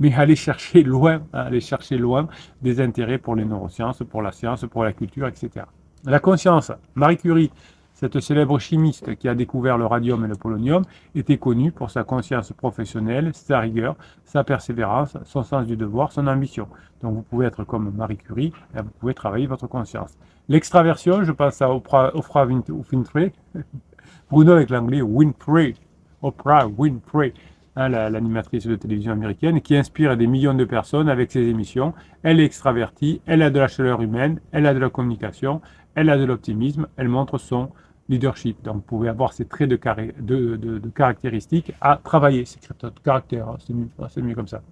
mais 0.00 0.14
allez 0.14 0.36
chercher 0.36 0.82
loin, 0.94 1.20
allez 1.34 1.60
chercher 1.60 1.98
loin 1.98 2.28
des 2.62 2.80
intérêts 2.80 3.18
pour 3.18 3.34
les 3.34 3.44
neurosciences, 3.44 4.02
pour 4.08 4.22
la 4.22 4.32
science, 4.32 4.64
pour 4.70 4.84
la 4.84 4.92
culture, 4.92 5.26
etc. 5.26 5.66
La 6.04 6.20
conscience, 6.20 6.70
Marie 6.94 7.16
Curie 7.16 7.50
cette 7.94 8.18
célèbre 8.20 8.58
chimiste 8.58 9.14
qui 9.14 9.28
a 9.28 9.34
découvert 9.34 9.78
le 9.78 9.86
radium 9.86 10.24
et 10.24 10.28
le 10.28 10.34
polonium 10.34 10.82
était 11.14 11.38
connue 11.38 11.70
pour 11.70 11.90
sa 11.90 12.02
conscience 12.02 12.52
professionnelle, 12.52 13.30
sa 13.32 13.60
rigueur, 13.60 13.96
sa 14.24 14.42
persévérance, 14.42 15.16
son 15.24 15.44
sens 15.44 15.66
du 15.66 15.76
devoir, 15.76 16.10
son 16.10 16.26
ambition. 16.26 16.68
Donc 17.02 17.14
vous 17.14 17.22
pouvez 17.22 17.46
être 17.46 17.64
comme 17.64 17.92
Marie 17.96 18.16
Curie, 18.16 18.52
et 18.76 18.82
vous 18.82 18.90
pouvez 18.98 19.14
travailler 19.14 19.46
votre 19.46 19.68
conscience. 19.68 20.18
L'extraversion, 20.48 21.22
je 21.24 21.32
pense 21.32 21.62
à 21.62 21.70
Oprah, 21.72 22.12
Winfrey, 22.46 23.32
Bruno 24.30 24.52
avec 24.52 24.70
l'anglais 24.70 25.00
Winfrey, 25.00 25.74
Oprah 26.20 26.66
Winfrey, 26.66 27.32
hein, 27.76 27.88
l'animatrice 27.88 28.66
de 28.66 28.74
télévision 28.74 29.12
américaine, 29.12 29.60
qui 29.60 29.76
inspire 29.76 30.16
des 30.16 30.26
millions 30.26 30.54
de 30.54 30.64
personnes 30.64 31.08
avec 31.08 31.30
ses 31.30 31.42
émissions. 31.48 31.94
Elle 32.24 32.40
est 32.40 32.44
extravertie, 32.44 33.22
elle 33.26 33.42
a 33.42 33.50
de 33.50 33.58
la 33.60 33.68
chaleur 33.68 34.02
humaine, 34.02 34.40
elle 34.50 34.66
a 34.66 34.74
de 34.74 34.80
la 34.80 34.90
communication, 34.90 35.60
elle 35.94 36.10
a 36.10 36.18
de 36.18 36.24
l'optimisme, 36.24 36.86
elle 36.96 37.08
montre 37.08 37.38
son 37.38 37.70
leadership. 38.08 38.62
Donc, 38.62 38.76
vous 38.76 38.82
pouvez 38.82 39.08
avoir 39.08 39.32
ces 39.32 39.46
traits 39.46 39.70
de, 39.70 39.78
caractéristiques 40.94 41.72
à 41.80 41.98
travailler, 42.02 42.44
ces 42.44 42.60
traits 42.60 42.84
de 42.84 43.00
caractère. 43.02 43.48
Hein, 43.48 43.56
hein, 43.98 44.06
c'est 44.08 44.22
mieux, 44.22 44.34
comme 44.34 44.48
ça. 44.48 44.62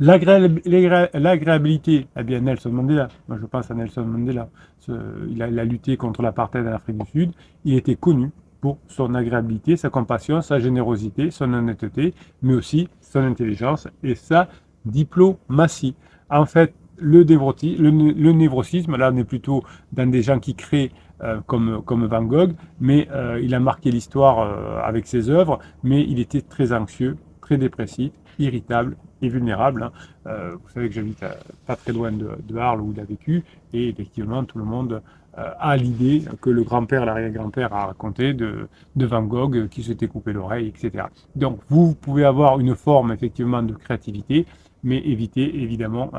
L'agréabilité, 0.00 2.08
eh 2.16 2.22
bien 2.24 2.40
Nelson 2.40 2.70
Mandela, 2.70 3.06
moi 3.28 3.38
je 3.40 3.46
pense 3.46 3.70
à 3.70 3.74
Nelson 3.74 4.04
Mandela, 4.04 4.48
il, 4.88 5.40
a, 5.40 5.64
lutté 5.64 5.96
contre 5.96 6.20
l'apartheid 6.20 6.66
en 6.66 6.72
Afrique 6.72 6.98
du 6.98 7.08
Sud, 7.08 7.30
il 7.64 7.74
était 7.74 7.94
connu 7.94 8.32
pour 8.60 8.78
son 8.88 9.14
agréabilité, 9.14 9.76
sa 9.76 9.90
compassion, 9.90 10.40
sa 10.40 10.58
générosité, 10.58 11.30
son 11.30 11.52
honnêteté, 11.52 12.12
mais 12.42 12.54
aussi 12.54 12.88
son 13.00 13.20
intelligence 13.20 13.86
et 14.02 14.16
sa 14.16 14.48
diplomatie. 14.84 15.94
En 16.28 16.44
fait, 16.44 16.74
le, 16.98 17.22
névrosisme, 18.32 18.96
là 18.96 19.10
on 19.12 19.16
est 19.16 19.24
plutôt 19.24 19.62
dans 19.92 20.08
des 20.08 20.22
gens 20.22 20.38
qui 20.38 20.54
créent 20.54 20.90
euh, 21.22 21.40
comme, 21.46 21.82
comme 21.84 22.06
Van 22.06 22.22
Gogh, 22.22 22.54
mais 22.80 23.08
euh, 23.12 23.40
il 23.42 23.54
a 23.54 23.60
marqué 23.60 23.90
l'histoire 23.90 24.40
euh, 24.40 24.80
avec 24.82 25.06
ses 25.06 25.30
œuvres, 25.30 25.58
mais 25.82 26.02
il 26.02 26.18
était 26.18 26.40
très 26.42 26.72
anxieux, 26.72 27.16
très 27.40 27.56
dépressif, 27.56 28.12
irritable 28.38 28.96
et 29.22 29.28
vulnérable. 29.28 29.84
Hein. 29.84 29.92
vous 30.52 30.68
savez 30.70 30.88
que 30.88 30.94
j'habite 30.94 31.24
pas 31.66 31.76
très 31.76 31.92
loin 31.92 32.10
de, 32.10 32.30
de, 32.42 32.56
Arles 32.58 32.80
où 32.80 32.92
il 32.92 33.00
a 33.00 33.04
vécu, 33.04 33.44
et 33.72 33.88
effectivement 33.88 34.44
tout 34.44 34.58
le 34.58 34.64
monde 34.64 35.02
a 35.36 35.76
l'idée 35.76 36.22
que 36.40 36.50
le 36.50 36.62
grand-père, 36.62 37.04
l'arrière-grand-père 37.04 37.72
a 37.72 37.86
raconté 37.86 38.34
de, 38.34 38.68
de, 38.94 39.06
Van 39.06 39.22
Gogh 39.22 39.68
qui 39.68 39.82
s'était 39.82 40.06
coupé 40.06 40.32
l'oreille, 40.32 40.68
etc. 40.68 41.06
Donc 41.34 41.60
vous 41.68 41.94
pouvez 41.94 42.24
avoir 42.24 42.60
une 42.60 42.74
forme 42.74 43.12
effectivement 43.12 43.62
de 43.62 43.72
créativité, 43.72 44.46
mais 44.84 44.98
évitez 44.98 45.62
évidemment 45.62 46.12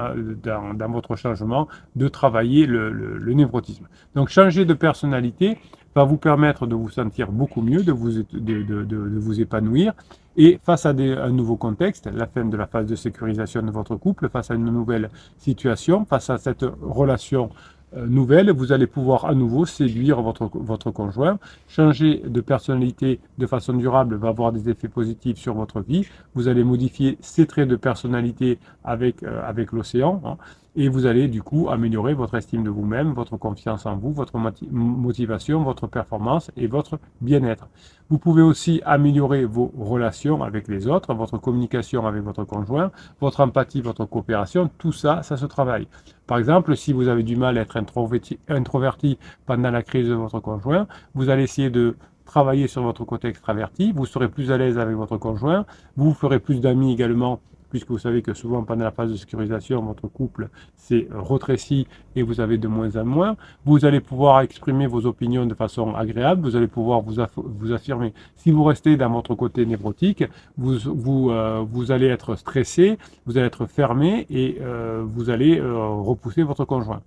dans, 0.44 0.92
votre 0.92 1.16
changement 1.16 1.68
de 1.96 2.08
travailler 2.08 2.66
le 2.66 3.34
névrotisme. 3.34 3.88
Donc 4.16 4.30
changer 4.30 4.66
de 4.66 4.74
personnalité, 4.74 5.58
va 5.96 6.04
vous 6.04 6.18
permettre 6.18 6.68
de 6.68 6.76
vous 6.76 6.90
sentir 6.90 7.32
beaucoup 7.32 7.62
mieux, 7.62 7.82
de 7.82 7.94
vous, 7.94 9.40
épanouir. 9.40 9.94
Et 10.38 10.60
face 10.62 10.86
à, 10.86 10.90
un 10.90 11.30
nouveau 11.30 11.56
contexte, 11.56 12.10
la 12.14 12.28
fin 12.28 12.44
de 12.44 12.58
la 12.58 12.68
phase 12.68 12.88
de 12.88 12.96
sécurisation 12.96 13.62
de 13.62 13.72
votre 13.72 13.96
couple, 13.96 14.28
face 14.28 14.52
à 14.52 14.56
une 14.56 14.66
nouvelle 14.66 15.10
situation, 15.38 16.04
face 16.04 16.30
à 16.30 16.38
cette 16.38 16.66
relation 16.82 17.50
nouvelle, 17.96 18.52
vous 18.52 18.72
allez 18.72 18.88
pouvoir 18.88 19.26
à 19.26 19.34
nouveau 19.34 19.66
séduire 19.66 20.22
votre, 20.22 20.50
votre 20.54 20.92
conjoint. 20.92 21.40
Changer 21.68 22.22
de 22.26 22.42
personnalité 22.42 23.20
de 23.38 23.48
façon 23.48 23.74
durable 23.74 24.16
va 24.16 24.30
avoir 24.30 24.52
des 24.52 24.70
effets 24.70 24.88
positifs 24.88 25.38
sur 25.38 25.54
votre 25.54 25.82
vie. 25.82 26.06
Vous 26.34 26.48
allez 26.48 26.64
modifier 26.64 27.18
ses 27.22 27.46
traits 27.46 27.68
de 27.68 27.76
personnalité 27.76 28.60
avec, 28.84 29.24
euh, 29.24 29.42
avec 29.48 29.72
l'océan. 29.72 30.22
Hein 30.26 30.38
et 30.76 30.90
vous 30.90 31.06
allez 31.06 31.28
du 31.28 31.42
coup 31.42 31.70
améliorer 31.70 32.14
votre 32.14 32.36
estime 32.36 32.64
de 32.64 32.70
vous-même, 32.70 33.14
votre 33.14 33.38
confiance 33.38 33.86
en 33.86 33.96
vous, 33.96 34.12
votre 34.12 34.38
motivation, 34.72 35.64
votre 35.64 35.88
performance 35.88 36.52
et 36.58 36.68
votre 36.68 37.00
bien-être. 37.22 37.68
Vous 38.10 38.20
pouvez 38.20 38.42
aussi 38.42 38.82
améliorer 38.86 39.46
vos 39.46 39.72
relations 39.78 40.44
avec 40.44 40.68
les 40.68 40.88
autres, 40.88 41.14
votre 41.14 41.38
communication 41.38 42.06
avec 42.06 42.24
votre 42.24 42.44
conjoint, 42.44 42.92
votre 43.22 43.40
empathie, 43.40 43.82
votre 43.82 44.06
coopération, 44.06 44.70
tout 44.78 44.92
ça, 44.92 45.24
ça 45.24 45.38
se 45.38 45.46
travaille. 45.46 45.88
Par 46.28 46.38
exemple, 46.38 46.76
si 46.76 46.94
vous 46.94 47.08
avez 47.08 47.24
du 47.24 47.36
mal 47.36 47.58
à 47.58 47.62
être 47.62 47.78
introverti 47.78 49.18
pendant 49.46 49.72
la 49.72 49.82
crise 49.82 50.10
de 50.10 50.14
votre 50.14 50.40
conjoint, 50.40 50.88
vous 51.14 51.30
allez 51.30 51.44
essayer 51.44 51.70
de 51.70 51.96
travailler 52.26 52.68
sur 52.68 52.82
votre 52.82 53.06
côté 53.06 53.28
extraverti, 53.28 53.92
vous 53.92 54.06
serez 54.06 54.28
plus 54.28 54.52
à 54.52 54.58
l'aise 54.58 54.78
avec 54.78 54.96
votre 54.96 55.18
conjoint, 55.18 55.66
vous 55.96 56.14
ferez 56.14 56.40
plus 56.40 56.60
d'amis 56.60 56.92
également 56.92 57.40
puisque 57.76 57.92
vous 57.92 58.00
savez 58.00 58.22
que 58.22 58.34
souvent 58.34 58.64
pendant 58.64 58.86
la 58.86 58.92
phase 58.92 59.12
de 59.12 59.18
sécurisation, 59.18 59.82
votre 59.82 60.08
couple 60.08 60.48
s'est 60.78 61.10
rétréci 61.12 61.88
et 62.16 62.24
vous 62.24 62.40
avez 62.40 62.58
de 62.58 62.70
moins 62.70 62.96
en 62.96 63.04
moins. 63.04 63.36
Vous 63.66 63.84
allez 63.84 64.00
pouvoir 64.00 64.40
exprimer 64.40 64.88
vos 64.88 65.06
opinions 65.06 65.46
de 65.46 65.54
façon 65.54 65.94
agréable, 65.94 66.42
vous 66.42 66.56
allez 66.56 66.68
pouvoir 66.68 67.02
vous, 67.02 67.16
vous 67.36 67.74
affirmer. 67.74 68.14
Si 68.38 68.50
vous 68.52 68.64
restez 68.64 68.96
dans 68.96 69.10
votre 69.10 69.36
côté 69.36 69.66
névrotique, 69.66 70.24
vous, 70.58 70.78
vous, 70.86 71.32
euh, 71.32 71.66
vous 71.70 71.92
allez 71.92 72.08
être 72.08 72.38
stressé, 72.38 72.98
vous 73.26 73.38
allez 73.38 73.48
être 73.48 73.66
fermé 73.66 74.26
et 74.30 74.58
euh, 74.62 75.04
vous 75.06 75.30
allez 75.30 75.60
euh, 75.60 75.86
repousser 75.86 76.44
votre 76.44 76.64
conjoint. 76.64 77.02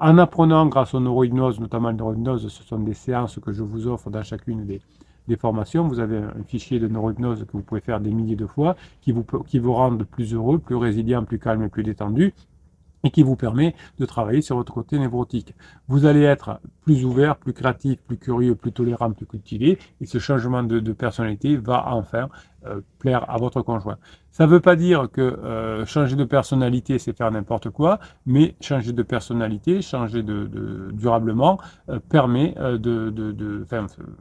En 0.00 0.18
apprenant 0.18 0.66
grâce 0.66 0.92
aux 0.92 1.00
neurohypnose, 1.00 1.60
notamment 1.60 1.88
le 1.88 1.96
neurohypnose, 1.96 2.46
ce 2.48 2.62
sont 2.62 2.78
des 2.78 2.92
séances 2.92 3.38
que 3.38 3.52
je 3.52 3.62
vous 3.62 3.86
offre 3.86 4.10
dans 4.10 4.22
chacune 4.22 4.66
des, 4.66 4.82
des 5.30 5.36
formations. 5.36 5.88
Vous 5.88 6.00
avez 6.00 6.18
un 6.18 6.44
fichier 6.46 6.78
de 6.78 6.88
neurohypnose 6.88 7.46
que 7.46 7.52
vous 7.52 7.62
pouvez 7.62 7.80
faire 7.80 8.00
des 8.00 8.10
milliers 8.10 8.36
de 8.36 8.46
fois, 8.46 8.76
qui 9.00 9.12
vous, 9.12 9.24
qui 9.46 9.58
vous 9.58 9.72
rendent 9.72 10.04
plus 10.04 10.34
heureux, 10.34 10.58
plus 10.58 10.76
résilient, 10.76 11.24
plus 11.24 11.38
calme 11.38 11.62
et 11.62 11.68
plus 11.68 11.82
détendu 11.82 12.34
et 13.02 13.10
qui 13.10 13.22
vous 13.22 13.36
permet 13.36 13.74
de 13.98 14.04
travailler 14.04 14.42
sur 14.42 14.56
votre 14.56 14.74
côté 14.74 14.98
névrotique. 14.98 15.54
Vous 15.88 16.04
allez 16.04 16.22
être 16.22 16.60
plus 16.82 17.04
ouvert, 17.04 17.36
plus 17.36 17.52
créatif, 17.52 17.98
plus 18.06 18.18
curieux, 18.18 18.54
plus 18.54 18.72
tolérant, 18.72 19.10
plus 19.12 19.26
cultivé, 19.26 19.78
et 20.00 20.06
ce 20.06 20.18
changement 20.18 20.62
de, 20.62 20.92
personnalité 20.92 21.56
va 21.56 21.94
enfin 21.94 22.28
euh, 22.66 22.82
plaire 22.98 23.24
à 23.30 23.38
votre 23.38 23.62
conjoint. 23.62 23.96
Ça 24.30 24.44
ne 24.44 24.50
veut 24.50 24.60
pas 24.60 24.76
dire 24.76 25.08
que 25.10 25.22
euh, 25.22 25.86
changer 25.86 26.14
de 26.14 26.24
personnalité, 26.24 26.98
c'est 26.98 27.16
faire 27.16 27.30
n'importe 27.30 27.70
quoi, 27.70 27.98
mais 28.26 28.54
changer 28.60 28.92
de 28.92 29.02
personnalité, 29.02 29.80
changer 29.80 30.22
de, 30.22 30.90
durablement, 30.92 31.58
euh, 31.88 31.98
permet 32.10 32.54
de, 32.58 33.08
de 33.08 33.66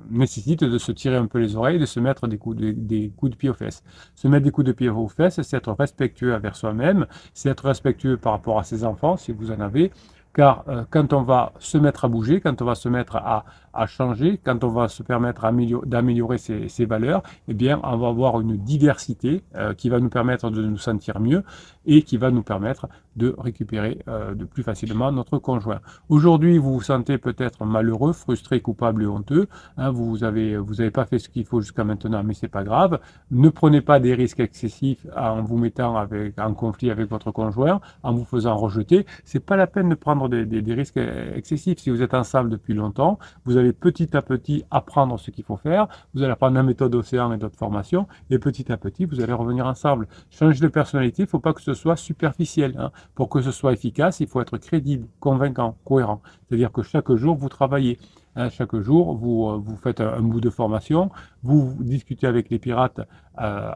nécessite 0.10 0.63
de 0.63 0.77
se 0.77 0.93
tirer 0.93 1.17
un 1.17 1.25
peu 1.25 1.39
les 1.39 1.58
oreilles, 1.58 1.79
de 1.79 1.86
se 1.86 2.00
mettre 2.00 2.27
des 2.27 2.38
coups 2.38 2.55
de, 2.55 2.72
des 2.72 3.12
coups 3.17 3.34
de 3.34 3.36
pied 3.36 3.50
aux 3.50 3.53
fesses. 3.53 3.84
Se 4.15 4.29
mettre 4.29 4.46
des 4.46 4.51
coups 4.51 4.67
de 4.67 4.72
pied 4.72 4.88
aux 4.88 5.10
fesses, 5.10 5.41
c'est 5.41 5.58
être 5.58 5.74
respectueux 5.74 6.34
envers 6.34 6.55
soi-même, 6.55 7.08
c'est 7.34 7.50
être 7.50 7.65
respectueux 7.65 8.15
par 8.15 8.31
rapport 8.31 8.58
à 8.58 8.63
ses 8.63 8.86
enfants, 8.86 9.17
si 9.17 9.34
vous 9.34 9.51
en 9.51 9.60
avez, 9.60 9.91
car 10.34 10.63
quand 10.91 11.12
on 11.12 11.24
va 11.24 11.51
se 11.60 11.77
mettre 11.77 12.05
à 12.05 12.08
bouger, 12.08 12.39
quand 12.39 12.62
on 12.62 12.65
va 12.65 12.75
se 12.75 12.88
mettre 12.88 13.17
à, 13.17 13.43
changer, 13.88 14.39
quand 14.43 14.63
on 14.63 14.69
va 14.69 14.88
se 14.88 15.03
permettre 15.03 15.49
d'améliorer 15.85 16.38
ses, 16.38 16.85
valeurs, 16.85 17.23
eh 17.47 17.53
bien, 17.53 17.79
on 17.83 17.97
va 17.97 18.07
avoir 18.07 18.39
une 18.41 18.57
diversité 18.57 19.43
euh, 19.55 19.73
qui 19.73 19.89
va 19.89 19.99
nous 19.99 20.09
permettre 20.09 20.49
de 20.49 20.65
nous 20.65 20.77
sentir 20.77 21.19
mieux 21.19 21.43
et 21.85 22.03
qui 22.03 22.17
va 22.17 22.31
nous 22.31 22.43
permettre 22.43 22.88
de 23.15 23.35
récupérer 23.38 23.99
euh, 24.07 24.33
de 24.33 24.45
plus 24.45 24.63
facilement 24.63 25.11
notre 25.11 25.38
conjoint. 25.39 25.79
Aujourd'hui, 26.07 26.57
vous 26.57 26.73
vous 26.73 26.81
sentez 26.81 27.17
peut-être 27.17 27.65
malheureux, 27.65 28.13
frustré, 28.13 28.61
coupable 28.61 29.03
et 29.03 29.07
honteux. 29.07 29.47
Hein, 29.77 29.91
vous 29.91 30.23
avez 30.23 30.57
vous 30.57 30.75
n'avez 30.75 30.91
pas 30.91 31.05
fait 31.05 31.19
ce 31.19 31.29
qu'il 31.29 31.45
faut 31.45 31.61
jusqu'à 31.61 31.83
maintenant, 31.83 32.23
mais 32.23 32.33
c'est 32.33 32.47
pas 32.47 32.63
grave. 32.63 32.99
Ne 33.31 33.49
prenez 33.49 33.81
pas 33.81 33.99
des 33.99 34.13
risques 34.13 34.39
excessifs 34.39 35.05
en 35.15 35.41
vous 35.41 35.57
mettant 35.57 35.95
en 36.38 36.53
conflit 36.53 36.91
avec 36.91 37.09
votre 37.09 37.31
conjoint, 37.31 37.81
en 38.03 38.13
vous 38.13 38.25
faisant 38.25 38.55
rejeter. 38.55 39.05
C'est 39.25 39.43
pas 39.43 39.55
la 39.55 39.67
peine 39.67 39.89
de 39.89 39.95
prendre 39.95 40.29
des, 40.29 40.45
des, 40.45 40.73
risques 40.73 40.99
excessifs. 41.35 41.79
Si 41.79 41.89
vous 41.89 42.01
êtes 42.01 42.13
ensemble 42.13 42.49
depuis 42.49 42.73
longtemps, 42.73 43.19
vous 43.45 43.57
allez 43.59 43.73
petit 43.73 44.15
à 44.15 44.21
petit 44.21 44.63
apprendre 44.71 45.19
ce 45.19 45.31
qu'il 45.31 45.43
faut 45.43 45.57
faire. 45.57 45.87
Vous 46.13 46.23
allez 46.23 46.31
apprendre 46.31 46.55
la 46.55 46.63
méthode 46.63 46.95
Océan 46.95 47.31
et 47.33 47.37
d'autres 47.37 47.57
formations, 47.57 48.07
et 48.29 48.39
petit 48.39 48.71
à 48.71 48.77
petit, 48.77 49.05
vous 49.05 49.21
allez 49.21 49.33
revenir 49.33 49.65
ensemble. 49.67 50.07
Changer 50.31 50.59
de 50.59 50.67
personnalité, 50.67 51.23
il 51.23 51.25
ne 51.25 51.29
faut 51.29 51.39
pas 51.39 51.53
que 51.53 51.61
ce 51.61 51.73
soit 51.73 51.95
superficiel. 51.95 52.75
Hein. 52.77 52.91
Pour 53.15 53.29
que 53.29 53.41
ce 53.41 53.51
soit 53.51 53.73
efficace, 53.73 54.19
il 54.19 54.27
faut 54.27 54.41
être 54.41 54.57
crédible, 54.57 55.07
convaincant, 55.19 55.77
cohérent. 55.85 56.21
C'est-à-dire 56.47 56.71
que 56.71 56.81
chaque 56.81 57.11
jour, 57.13 57.35
vous 57.35 57.49
travaillez. 57.49 57.99
Hein, 58.36 58.50
chaque 58.50 58.75
jour, 58.75 59.15
vous, 59.15 59.48
euh, 59.48 59.57
vous 59.57 59.75
faites 59.75 60.01
un, 60.01 60.21
bout 60.21 60.39
de 60.39 60.50
formation, 60.50 61.09
vous, 61.43 61.74
discutez 61.79 62.27
avec 62.27 62.50
les 62.50 62.59
pirates 62.59 63.01
euh, 63.41 63.71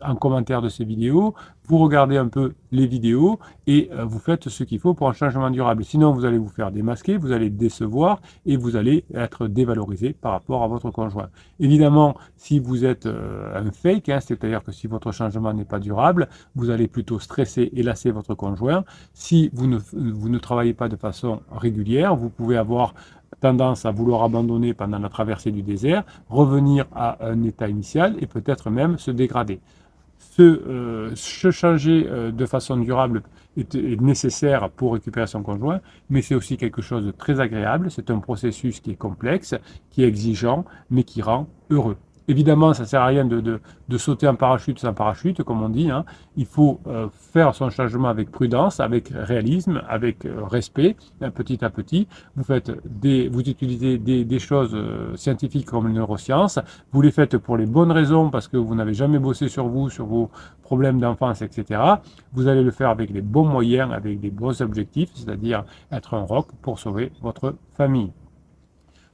en, 0.00 0.16
commentaire 0.16 0.62
de 0.62 0.68
ces 0.68 0.84
vidéos, 0.84 1.34
vous 1.66 1.78
regardez 1.78 2.16
un 2.16 2.28
peu 2.28 2.54
les 2.72 2.86
vidéos 2.86 3.38
et 3.66 3.90
euh, 3.92 4.04
vous 4.04 4.18
faites 4.18 4.48
ce 4.48 4.64
qu'il 4.64 4.78
faut 4.80 4.94
pour 4.94 5.08
un 5.08 5.12
changement 5.12 5.50
durable. 5.50 5.84
Sinon, 5.84 6.12
vous 6.12 6.24
allez 6.24 6.38
vous 6.38 6.48
faire 6.48 6.72
démasquer, 6.72 7.18
vous 7.18 7.32
allez 7.32 7.50
décevoir 7.50 8.20
et 8.46 8.56
vous 8.56 8.76
allez 8.76 9.04
être 9.14 9.48
dévalorisé 9.48 10.14
par 10.14 10.32
rapport 10.32 10.62
à 10.62 10.68
votre 10.68 10.90
conjoint. 10.90 11.28
Évidemment, 11.60 12.14
si 12.36 12.60
vous 12.60 12.84
êtes 12.84 13.06
un 13.06 13.70
fake, 13.70 14.08
hein, 14.08 14.20
c'est-à-dire 14.20 14.62
que 14.62 14.72
si 14.72 14.86
votre 14.86 15.12
changement 15.12 15.52
n'est 15.52 15.64
pas 15.64 15.78
durable, 15.78 16.28
vous 16.54 16.70
allez 16.70 16.88
plutôt 16.88 17.18
stresser 17.18 17.70
et 17.74 17.82
lasser 17.82 18.10
votre 18.10 18.34
conjoint. 18.34 18.84
Si 19.12 19.50
vous 19.52 19.66
ne, 19.66 19.78
vous 19.78 20.28
ne 20.28 20.38
travaillez 20.38 20.74
pas 20.74 20.88
de 20.88 20.96
façon 20.96 21.40
régulière, 21.52 22.16
vous 22.16 22.30
pouvez 22.30 22.56
avoir 22.56 22.94
tendance 23.40 23.86
à 23.86 23.90
vouloir 23.90 24.22
abandonner 24.22 24.74
pendant 24.74 24.98
la 24.98 25.08
traversée 25.08 25.50
du 25.50 25.62
désert, 25.62 26.04
revenir 26.28 26.86
à 26.94 27.24
un 27.26 27.42
état 27.42 27.68
initial 27.68 28.16
et 28.20 28.26
peut-être 28.26 28.70
même 28.70 28.98
se 28.98 29.10
dégrader. 29.10 29.60
Se, 30.18 30.42
euh, 30.42 31.14
changer 31.14 32.06
euh, 32.08 32.32
de 32.32 32.46
façon 32.46 32.76
durable 32.76 33.22
est, 33.56 33.74
nécessaire 34.00 34.70
pour 34.70 34.94
récupérer 34.94 35.26
son 35.26 35.42
conjoint, 35.42 35.80
mais 36.10 36.22
c'est 36.22 36.34
aussi 36.34 36.56
quelque 36.56 36.82
chose 36.82 37.04
de 37.04 37.10
très 37.10 37.40
agréable. 37.40 37.90
C'est 37.90 38.10
un 38.10 38.18
processus 38.18 38.80
qui 38.80 38.92
est 38.92 38.96
complexe, 38.96 39.54
qui 39.90 40.02
est 40.02 40.08
exigeant, 40.08 40.64
mais 40.90 41.04
qui 41.04 41.22
rend 41.22 41.46
heureux. 41.70 41.96
Évidemment, 42.26 42.72
ça 42.72 42.84
ne 42.84 42.88
sert 42.88 43.02
à 43.02 43.06
rien 43.06 43.26
de, 43.26 43.60
sauter 43.98 44.26
en 44.26 44.34
parachute 44.34 44.78
sans 44.78 44.94
parachute, 44.94 45.42
comme 45.42 45.62
on 45.62 45.68
dit. 45.68 45.90
Hein. 45.90 46.04
Il 46.36 46.46
faut 46.46 46.80
euh, 46.86 47.08
faire 47.12 47.54
son 47.54 47.68
changement 47.68 48.08
avec 48.08 48.30
prudence, 48.30 48.80
avec 48.80 49.10
réalisme, 49.12 49.82
avec 49.88 50.24
euh, 50.24 50.42
respect, 50.44 50.96
hein, 51.20 51.30
petit 51.30 51.62
à 51.62 51.68
petit. 51.68 52.08
Vous 52.34 52.44
faites 52.44 52.72
des, 52.86 53.28
vous 53.28 53.40
utilisez 53.40 53.98
des, 53.98 54.38
choses 54.38 54.74
euh, 54.74 55.14
scientifiques 55.16 55.66
comme 55.66 55.86
les 55.86 55.94
neurosciences. 55.94 56.58
Vous 56.92 57.02
les 57.02 57.10
faites 57.10 57.36
pour 57.36 57.58
les 57.58 57.66
bonnes 57.66 57.92
raisons, 57.92 58.30
parce 58.30 58.48
que 58.48 58.56
vous 58.56 58.74
n'avez 58.74 58.94
jamais 58.94 59.18
bossé 59.18 59.48
sur 59.48 59.68
vous, 59.68 59.90
sur 59.90 60.06
vos 60.06 60.30
problèmes 60.62 60.98
d'enfance, 60.98 61.42
etc. 61.42 61.78
Vous 62.32 62.48
allez 62.48 62.62
le 62.62 62.70
faire 62.70 62.88
avec 62.88 63.10
les 63.10 63.20
bons 63.20 63.44
moyens, 63.44 63.92
avec 63.92 64.18
des 64.20 64.30
bons 64.30 64.62
objectifs, 64.62 65.10
c'est-à-dire 65.14 65.64
être 65.92 66.14
un 66.14 66.22
rock 66.22 66.48
pour 66.62 66.78
sauver 66.78 67.12
votre 67.20 67.54
famille. 67.76 68.12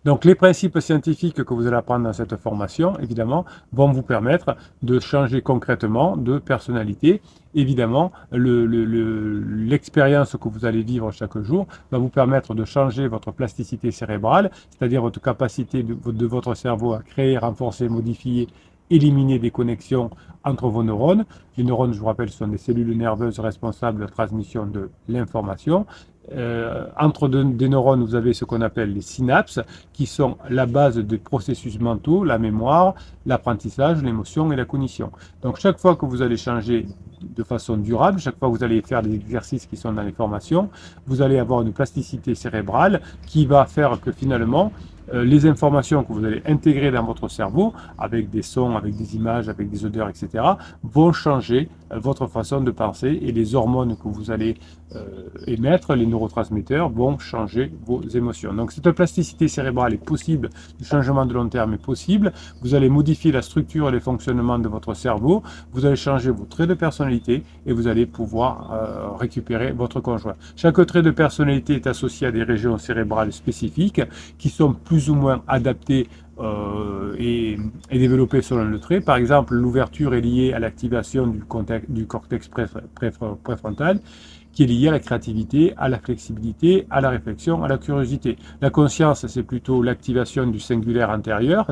Donc 0.04 0.25
les 0.25 0.35
principes 0.35 0.78
scientifiques 0.80 1.45
que 1.45 1.54
vous 1.54 1.66
allez 1.66 1.76
apprendre 1.76 2.04
dans 2.04 2.12
cette 2.12 2.37
formation, 2.37 2.99
évidemment, 3.00 3.45
vont 3.73 3.92
vous 3.92 4.02
permettre 4.02 4.57
de 4.83 4.99
changer 4.99 5.42
concrètement 5.42 6.16
de 6.16 6.38
personnalité. 6.38 7.21
Évidemment, 7.54 8.12
l'expérience 8.33 10.37
que 10.40 10.49
vous 10.49 10.64
allez 10.64 10.83
vivre 10.83 11.11
chaque 11.11 11.38
jour 11.42 11.66
va 11.90 11.99
vous 11.99 12.09
permettre 12.09 12.54
de 12.54 12.64
changer 12.64 13.09
votre 13.09 13.33
plasticité 13.33 13.90
cérébrale, 13.90 14.50
c'est-à-dire 14.71 15.02
votre 15.02 15.21
capacité 15.21 15.83
de, 15.83 16.26
votre 16.26 16.54
cerveau 16.54 16.95
à 16.95 17.02
créer, 17.02 17.37
renforcer, 17.37 17.88
modifier 17.88 18.49
éliminer 18.90 19.38
des 19.38 19.50
connexions 19.50 20.11
entre 20.45 20.69
vos 20.69 20.83
neurones. 20.83 21.25
Les 21.57 21.64
neurones, 21.64 21.92
je 21.92 22.00
vous 22.00 22.07
rappelle, 22.07 22.30
sont 22.30 22.49
des 22.49 22.59
cellules 22.59 22.97
nerveuses 22.97 23.38
responsables 23.38 23.99
de 23.99 24.04
la 24.04 24.11
transmission 24.11 24.66
de 24.66 24.90
l'information. 25.09 25.87
Euh, 26.33 26.87
entre 26.99 27.29
des 27.29 27.69
neurones, 27.69 28.05
vous 28.05 28.15
avez 28.15 28.33
ce 28.33 28.45
qu'on 28.45 28.61
appelle 28.61 28.93
les 28.93 29.01
synapses, 29.01 29.61
qui 29.93 30.07
sont 30.07 30.37
la 30.49 30.67
base 30.67 30.99
des 30.99 31.19
processus 31.19 31.79
mentaux, 31.81 32.25
la 32.25 32.39
mémoire, 32.39 32.95
l'apprentissage, 33.27 34.03
l'émotion 34.03 34.53
et 34.53 34.57
la 34.57 34.65
cognition. 34.65 35.11
Donc 35.43 35.59
chaque 35.59 35.79
fois 35.79 35.97
que 35.97 36.07
vous 36.07 36.23
allez 36.23 36.37
changer 36.37 36.87
de 37.21 37.43
façon 37.43 37.77
durable, 37.77 38.19
chaque 38.19 38.39
fois 38.39 38.49
que 38.49 38.57
vous 38.57 38.65
allez 38.65 38.81
faire 38.83 39.03
des 39.03 39.15
exercices 39.15 39.67
qui 39.67 39.77
sont 39.77 39.93
dans 39.93 40.03
les 40.03 40.13
formations, 40.13 40.71
vous 41.07 41.21
allez 41.21 41.39
avoir 41.39 41.63
une 41.63 41.73
plasticité 41.73 42.35
cérébrale 42.35 43.01
qui 43.27 43.45
va 43.45 43.67
faire 43.67 44.01
que 44.01 44.13
finalement, 44.13 44.73
euh, 45.13 45.25
les 45.25 45.47
informations 45.47 46.05
que 46.05 46.13
vous 46.13 46.25
allez 46.25 46.43
intégrer 46.47 46.91
dans 46.91 47.03
votre 47.03 47.29
cerveau, 47.29 47.73
avec 47.99 48.31
des 48.31 48.43
sons, 48.43 48.77
avec 48.77 48.95
des 48.95 49.17
images, 49.17 49.49
avec 49.49 49.69
des 49.69 49.85
odeurs, 49.85 50.09
etc., 50.09 50.45
vont 50.85 51.13
changer 51.13 51.69
euh, 51.93 51.99
votre 51.99 52.27
façon 52.27 52.61
de 52.61 52.71
penser 52.71 53.19
et 53.21 53.33
les 53.33 53.55
hormones 53.55 53.97
que 53.97 54.09
vous 54.09 54.31
allez 54.31 54.57
émettre, 55.47 55.94
les 55.94 56.06
neurotransmetteurs, 56.06 56.88
vont 56.88 57.18
changer 57.18 57.73
vos 57.85 58.02
émotions. 58.02 58.52
Donc 58.52 58.73
cette 58.73 58.90
plasticité 58.90 59.49
cérébrale 59.49 59.94
est 59.94 60.04
possible, 60.04 60.50
le 60.78 60.85
changement 60.85 61.26
de 61.26 61.35
long 61.35 61.49
terme 61.49 61.75
est 61.75 61.82
possible. 61.82 62.32
Vous 62.62 62.75
allez 62.75 62.88
modifier 62.88 63.32
la 63.32 63.42
structure 63.42 63.88
et 63.88 63.92
les 63.92 64.00
fonctionnements 64.00 64.59
de 64.59 64.68
votre 64.68 64.94
cerveau, 64.94 65.42
vous 65.73 65.87
allez 65.87 65.97
changer 65.97 66.30
vos 66.30 66.44
traits 66.44 66.68
de 66.68 66.75
personnalité 66.75 67.42
et 67.66 67.73
vous 67.73 67.87
allez 67.87 68.06
pouvoir 68.06 69.16
récupérer 69.18 69.73
votre 69.73 70.00
conjoint. 70.00 70.35
Chaque 70.56 70.85
trait 70.87 71.02
de 71.02 71.11
personnalité 71.11 71.75
est 71.75 71.87
associé 71.87 72.26
à 72.26 72.32
des 72.32 72.42
régions 72.42 72.78
cérébrales 72.78 73.32
spécifiques 73.32 74.02
qui 74.38 74.49
sont 74.49 74.73
plus 74.73 75.11
ou 75.11 75.14
moins 75.14 75.42
adaptées 75.47 76.09
euh, 76.38 77.14
et, 77.18 77.59
développées 77.90 78.40
selon 78.40 78.64
le 78.64 78.78
trait. 78.78 79.00
Par 79.00 79.16
exemple, 79.16 79.54
l'ouverture 79.54 80.14
est 80.14 80.23
liée 80.23 80.52
à 80.54 80.59
l'activation 80.59 81.26
du, 81.26 82.06
cortex 82.06 82.49
préfrontal 83.44 84.00
qui 84.52 84.64
est 84.64 84.66
lié 84.66 84.88
à 84.88 84.92
la 84.92 85.00
créativité, 85.00 85.75
à 85.76 85.88
la 85.88 85.99
flexibilité, 85.99 86.87
à 86.90 87.00
la 87.00 87.11
réflexion, 87.11 87.62
à 87.64 87.69
la 87.69 87.78
curiosité. 87.78 88.37
La 88.61 88.71
conscience, 88.71 89.26
c'est 89.26 89.42
plutôt 89.42 89.83
l'activation 89.83 90.47
du 90.47 90.61
singulaire 90.61 91.11
intérieur, 91.11 91.71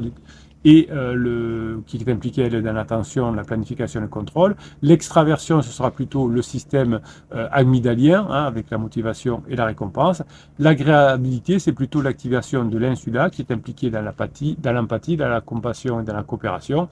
et 0.65 0.89
euh, 0.91 1.15
le, 1.15 1.83
qui 1.87 1.97
est 1.97 2.09
impliqué 2.11 2.49
dans 2.49 2.73
l'attention, 2.73 3.33
la 3.33 3.45
planification 3.45 4.01
le 4.01 4.09
contrôle. 4.09 4.57
L'extraversion, 4.83 5.63
ce 5.63 5.71
sera 5.71 5.91
plutôt 5.91 6.29
le 6.29 6.43
système 6.43 7.01
euh, 7.35 7.49
amygdalien, 7.53 8.27
hein, 8.29 8.45
avec 8.45 8.71
la 8.71 8.79
motivation 8.79 9.43
et 9.49 9.57
la 9.57 9.67
récompense. 9.67 10.23
L'agréabilité, 10.59 11.59
c'est 11.59 11.73
plutôt 11.73 12.03
l'activation 12.03 12.65
de 12.65 12.77
l'insula, 12.79 13.31
qui 13.31 13.43
est 13.43 13.53
impliqué 13.53 13.91
dans 13.91 14.03
l'empathie, 14.03 14.57
dans, 14.61 14.73
l'empathie, 14.73 15.17
dans 15.17 15.29
la 15.29 15.41
compassion 15.41 16.01
et 16.01 16.05
dans 16.05 16.15
la 16.15 16.23
coopération. 16.23 16.89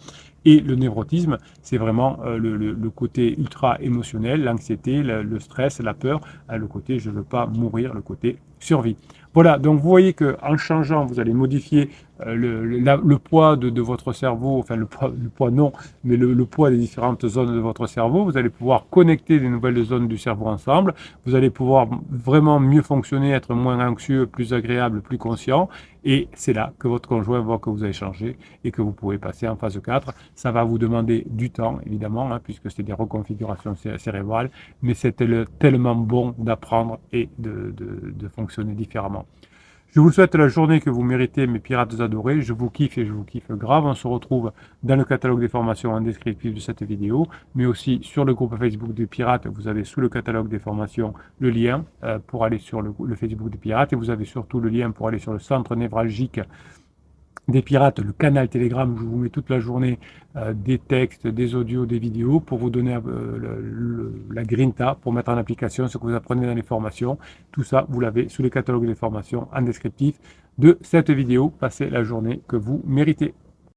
Et 0.46 0.60
le 0.60 0.76
névrotisme, 0.76 1.38
c'est 1.60 1.76
vraiment 1.76 2.20
euh, 2.24 2.38
le, 2.38 2.90
côté 2.90 3.34
ultra 3.36 3.78
émotionnel, 3.80 4.44
l'anxiété, 4.44 5.02
le, 5.02 5.24
le, 5.24 5.40
stress, 5.40 5.80
la 5.80 5.92
peur, 5.92 6.20
hein, 6.48 6.56
le 6.56 6.68
côté 6.68 7.00
je 7.00 7.10
ne 7.10 7.16
veux 7.16 7.24
pas 7.24 7.46
mourir, 7.46 7.92
le 7.92 8.00
côté 8.00 8.38
survie. 8.60 8.96
Voilà, 9.34 9.58
donc 9.58 9.80
vous 9.80 9.88
voyez 9.88 10.14
qu'en 10.14 10.56
changeant, 10.56 11.04
vous 11.04 11.20
allez 11.20 11.34
modifier 11.34 11.90
euh, 12.24 12.34
le, 12.34 13.18
poids 13.18 13.56
de, 13.56 13.80
votre 13.80 14.12
cerveau, 14.12 14.58
enfin 14.58 14.76
le 14.76 14.86
poids, 14.86 15.08
le 15.08 15.28
poids 15.28 15.50
non, 15.50 15.72
mais 16.04 16.16
le, 16.16 16.46
poids 16.46 16.70
des 16.70 16.78
différentes 16.78 17.26
zones 17.26 17.54
de 17.54 17.60
votre 17.60 17.86
cerveau. 17.86 18.24
Vous 18.24 18.36
allez 18.36 18.48
pouvoir 18.48 18.88
connecter 18.88 19.38
les 19.38 19.48
nouvelles 19.48 19.82
zones 19.84 20.08
du 20.08 20.16
cerveau 20.16 20.46
ensemble. 20.46 20.94
Vous 21.26 21.34
allez 21.34 21.50
pouvoir 21.50 21.88
vraiment 22.10 22.58
mieux 22.60 22.82
fonctionner, 22.82 23.32
être 23.32 23.54
moins 23.54 23.86
anxieux, 23.86 24.26
plus 24.26 24.54
agréable, 24.54 25.02
plus 25.02 25.18
conscient. 25.18 25.68
Et 26.04 26.28
c'est 26.34 26.52
là 26.52 26.72
que 26.78 26.88
votre 26.88 27.08
conjoint 27.08 27.40
voit 27.40 27.58
que 27.58 27.68
vous 27.68 27.82
avez 27.82 27.92
changé 27.92 28.38
et 28.64 28.70
que 28.70 28.80
vous 28.80 28.92
pouvez 28.92 29.18
passer 29.18 29.48
en 29.48 29.56
phase 29.56 29.80
4. 29.82 30.14
Ça 30.34 30.52
va 30.52 30.62
vous 30.62 30.78
demander 30.78 31.26
du 31.28 31.50
temps, 31.50 31.80
évidemment, 31.84 32.32
hein, 32.32 32.40
puisque 32.42 32.70
c'est 32.70 32.84
des 32.84 32.92
reconfigurations 32.92 33.74
cérébrales, 33.98 34.50
mais 34.82 34.94
c'est 34.94 35.16
tellement 35.58 35.96
bon 35.96 36.34
d'apprendre 36.38 37.00
et 37.12 37.28
de, 37.38 37.74
de 37.76 38.28
fonctionner 38.28 38.74
différemment. 38.74 39.26
Je 39.96 40.02
vous 40.02 40.12
souhaite 40.12 40.34
la 40.34 40.48
journée 40.48 40.82
que 40.82 40.90
vous 40.90 41.02
méritez, 41.02 41.46
mes 41.46 41.58
pirates 41.58 42.00
adorés. 42.00 42.42
Je 42.42 42.52
vous 42.52 42.68
kiffe 42.68 42.98
et 42.98 43.06
je 43.06 43.12
vous 43.12 43.24
kiffe 43.24 43.50
grave. 43.50 43.86
On 43.86 43.94
se 43.94 44.06
retrouve 44.06 44.52
dans 44.82 44.94
le 44.94 45.06
catalogue 45.06 45.40
des 45.40 45.48
formations 45.48 45.94
en 45.94 46.02
descriptif 46.02 46.52
de 46.52 46.60
cette 46.60 46.82
vidéo, 46.82 47.26
mais 47.54 47.64
aussi 47.64 48.00
sur 48.02 48.26
le 48.26 48.34
groupe 48.34 48.58
Facebook 48.58 48.92
des 48.92 49.06
pirates. 49.06 49.46
Vous 49.46 49.68
avez 49.68 49.84
sous 49.84 50.02
le 50.02 50.10
catalogue 50.10 50.48
des 50.48 50.58
formations 50.58 51.14
le 51.38 51.48
lien 51.48 51.86
euh, 52.04 52.18
pour 52.26 52.44
aller 52.44 52.58
sur 52.58 52.82
le, 52.82 52.92
le 53.02 53.14
Facebook 53.14 53.48
des 53.48 53.56
pirates 53.56 53.94
et 53.94 53.96
vous 53.96 54.10
avez 54.10 54.26
surtout 54.26 54.60
le 54.60 54.68
lien 54.68 54.90
pour 54.90 55.08
aller 55.08 55.18
sur 55.18 55.32
le 55.32 55.38
centre 55.38 55.74
névralgique 55.74 56.40
des 57.48 57.62
pirates, 57.62 58.00
le 58.00 58.12
canal 58.12 58.48
Telegram 58.48 58.92
où 58.92 58.98
je 58.98 59.04
vous 59.04 59.16
mets 59.16 59.28
toute 59.28 59.50
la 59.50 59.60
journée 59.60 59.98
euh, 60.36 60.52
des 60.52 60.78
textes, 60.78 61.26
des 61.26 61.54
audios, 61.54 61.86
des 61.86 61.98
vidéos 61.98 62.40
pour 62.40 62.58
vous 62.58 62.70
donner 62.70 62.96
euh, 62.96 64.10
la 64.30 64.44
grinta 64.44 64.96
pour 65.00 65.12
mettre 65.12 65.30
en 65.30 65.36
application 65.36 65.86
ce 65.88 65.98
que 65.98 66.04
vous 66.04 66.14
apprenez 66.14 66.46
dans 66.46 66.54
les 66.54 66.62
formations. 66.62 67.18
Tout 67.52 67.62
ça, 67.62 67.86
vous 67.88 68.00
l'avez 68.00 68.28
sous 68.28 68.42
le 68.42 68.50
catalogue 68.50 68.86
des 68.86 68.94
formations 68.94 69.48
en 69.52 69.62
descriptif 69.62 70.18
de 70.58 70.78
cette 70.80 71.10
vidéo. 71.10 71.50
Passez 71.50 71.88
la 71.88 72.02
journée 72.02 72.40
que 72.48 72.56
vous 72.56 72.82
méritez. 72.84 73.34